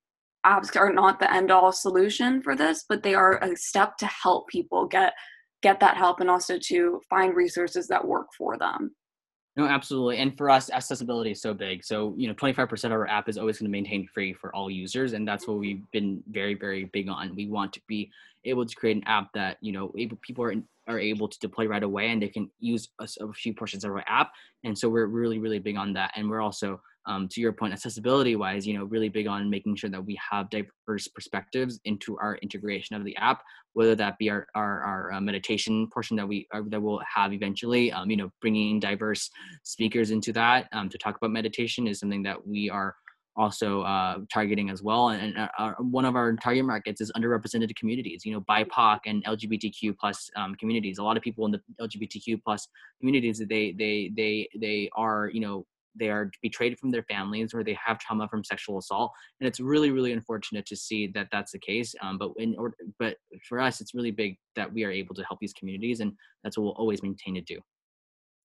[0.46, 4.06] apps are not the end all solution for this, but they are a step to
[4.06, 5.14] help people get
[5.60, 8.94] get that help and also to find resources that work for them.
[9.56, 10.18] No, absolutely.
[10.18, 11.84] And for us, accessibility is so big.
[11.84, 14.70] So, you know, 25% of our app is always going to maintain free for all
[14.70, 15.14] users.
[15.14, 15.60] And that's what mm-hmm.
[15.60, 17.34] we've been very, very big on.
[17.34, 18.08] We want to be
[18.44, 20.54] able to create an app that, you know, able, people are,
[20.86, 23.90] are able to deploy right away and they can use a, a few portions of
[23.90, 24.30] our app.
[24.62, 26.12] And so we're really, really big on that.
[26.14, 29.74] And we're also um, to your point, accessibility wise, you know, really big on making
[29.76, 33.42] sure that we have diverse perspectives into our integration of the app,
[33.72, 37.32] whether that be our our, our uh, meditation portion that we uh, that we'll have
[37.32, 37.90] eventually.
[37.90, 39.30] Um, you know, bringing diverse
[39.64, 42.94] speakers into that um, to talk about meditation is something that we are
[43.38, 45.10] also uh, targeting as well.
[45.10, 48.98] And, and uh, our, one of our target markets is underrepresented communities, you know, BIPOC
[49.06, 50.98] and LGBTQ plus um, communities.
[50.98, 52.66] A lot of people in the LGBTQ plus
[53.00, 55.64] communities, they they they they are you know
[55.98, 59.60] they are betrayed from their families or they have trauma from sexual assault and it's
[59.60, 62.56] really really unfortunate to see that that's the case um, but in
[62.98, 63.16] but
[63.48, 66.56] for us it's really big that we are able to help these communities and that's
[66.56, 67.58] what we'll always maintain to do.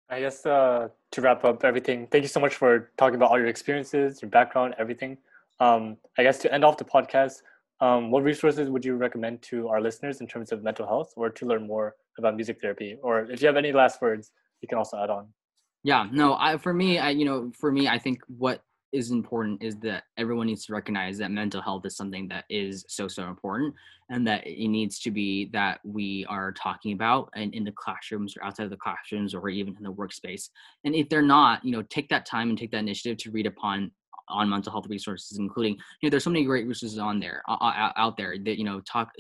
[0.10, 3.38] I guess uh, to wrap up everything thank you so much for talking about all
[3.38, 5.18] your experiences your background everything.
[5.60, 7.42] Um, i guess to end off the podcast
[7.80, 11.30] um, what resources would you recommend to our listeners in terms of mental health or
[11.30, 12.98] to learn more about music therapy?
[13.04, 14.32] Or if you have any last words
[14.62, 15.28] you can also add on
[15.84, 18.64] yeah no i for me i you know for me i think what
[18.94, 22.86] is important is that everyone needs to recognize that mental health is something that is
[22.88, 23.74] so so important
[24.10, 28.38] and that it needs to be that we are talking about and in the classrooms
[28.38, 30.50] or outside of the classrooms or even in the workspace.
[30.86, 33.46] And if they're not you know take that time and take that initiative to read
[33.46, 33.92] upon
[34.30, 37.92] on mental health resources, including you know there's so many great resources on there uh,
[37.96, 39.12] out there that you know talk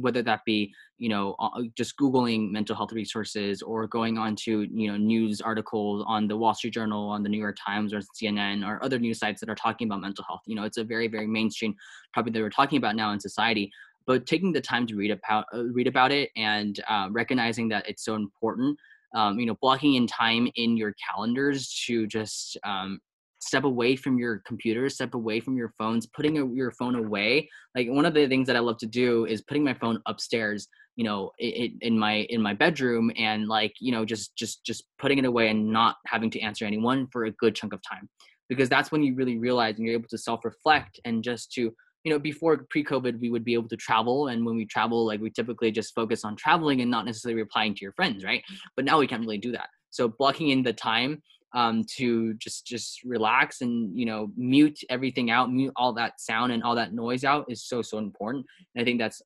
[0.00, 1.36] whether that be you know
[1.76, 6.36] just googling mental health resources or going on to you know news articles on the
[6.36, 9.48] Wall Street Journal, on the New York Times or CNN or other news sites that
[9.48, 10.42] are talking about mental health.
[10.46, 11.74] You know it's a very very mainstream
[12.14, 13.70] topic that we're talking about now in society.
[14.06, 17.88] But taking the time to read about uh, read about it and uh, recognizing that
[17.88, 18.78] it's so important
[19.14, 23.00] um, you know blocking in time in your calendars to just um,
[23.38, 27.48] step away from your computer step away from your phones putting your phone away.
[27.74, 30.68] Like one of the things that i love to do is putting my phone upstairs
[30.96, 34.84] you know it, in my in my bedroom and like you know just just just
[34.98, 38.08] putting it away and not having to answer anyone for a good chunk of time.
[38.48, 41.72] Because that's when you really realize and you're able to self-reflect and just to
[42.04, 44.28] you know before pre-covid we would be able to travel.
[44.28, 47.74] And when we travel like we typically just focus on traveling and not necessarily replying
[47.74, 48.42] to your friends right?
[48.74, 49.68] But now we can't really do that.
[49.90, 51.22] So blocking in the time
[51.54, 56.52] um, to just just relax and you know mute everything out mute all that sound
[56.52, 58.44] and all that noise out is so so important.
[58.74, 59.22] And i think that's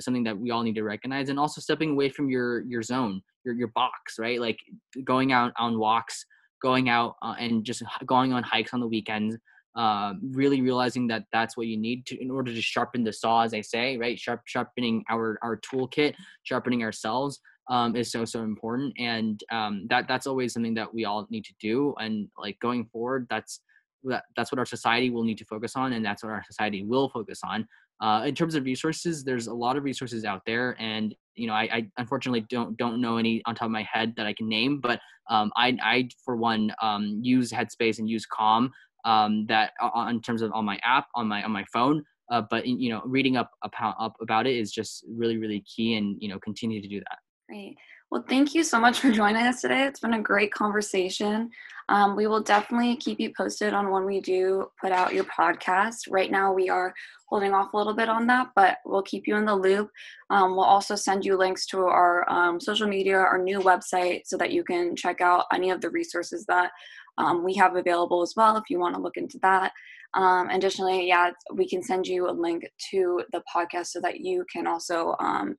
[0.00, 3.22] something that we all need to recognize and also stepping away from your your zone
[3.44, 4.40] your your box right?
[4.40, 4.58] Like
[5.04, 6.24] going out on walks
[6.62, 9.36] going out uh, and just going on hikes on the weekends
[9.76, 13.42] uh, really realizing that that's what you need to in order to sharpen the saw
[13.42, 14.18] as i say right?
[14.18, 16.14] Sharp, sharpening our our toolkit
[16.44, 21.04] sharpening ourselves um, is so so important and um, that that's always something that we
[21.04, 23.60] all need to do and like going forward that's
[24.06, 26.84] that, that's what our society will need to focus on and that's what our society
[26.84, 27.66] will focus on.
[28.00, 31.54] Uh, in terms of resources there's a lot of resources out there and you know
[31.54, 34.50] I, I, unfortunately don't don't know any on top of my head that i can
[34.50, 35.00] name but
[35.30, 38.70] um, I, I for one um, use headspace and use calm
[39.06, 42.42] um, that uh, in terms of on my app on my on my phone uh,
[42.50, 46.16] but you know reading up, up up about it is just really really key and
[46.20, 47.16] you know continue to do that
[47.48, 47.76] Great.
[48.10, 49.84] Well, thank you so much for joining us today.
[49.84, 51.50] It's been a great conversation.
[51.88, 56.10] Um, we will definitely keep you posted on when we do put out your podcast.
[56.10, 56.92] Right now, we are
[57.28, 59.90] holding off a little bit on that, but we'll keep you in the loop.
[60.30, 64.36] Um, we'll also send you links to our um, social media, our new website, so
[64.38, 66.72] that you can check out any of the resources that
[67.18, 69.72] um, we have available as well if you want to look into that.
[70.14, 74.44] Um, additionally, yeah, we can send you a link to the podcast so that you
[74.52, 75.56] can also um,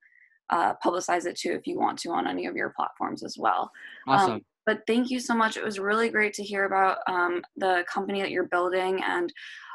[0.49, 3.71] uh, publicize it too if you want to on any of your platforms as well.
[4.07, 4.31] Awesome.
[4.33, 5.55] Um, but thank you so much.
[5.55, 9.01] It was really great to hear about um, the company that you're building.
[9.03, 9.31] And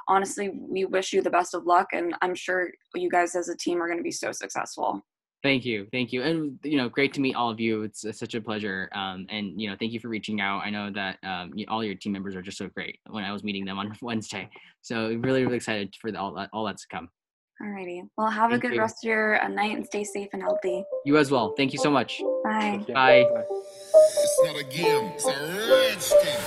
[0.06, 1.88] honestly, we wish you the best of luck.
[1.92, 5.02] And I'm sure you guys as a team are going to be so successful.
[5.42, 7.82] Thank you, thank you, and you know, great to meet all of you.
[7.82, 10.60] It's, it's such a pleasure, um, and you know, thank you for reaching out.
[10.64, 13.00] I know that um, you, all your team members are just so great.
[13.10, 14.48] When I was meeting them on Wednesday,
[14.82, 17.08] so really, really excited for the, all that, all that's to come.
[17.62, 18.08] Alrighty.
[18.16, 18.80] Well, have Thank a good you.
[18.80, 20.82] rest of your uh, night and stay safe and healthy.
[21.04, 21.54] You as well.
[21.56, 22.20] Thank you so much.
[22.42, 22.82] Bye.
[22.84, 22.94] Thank you.
[22.94, 23.24] Bye.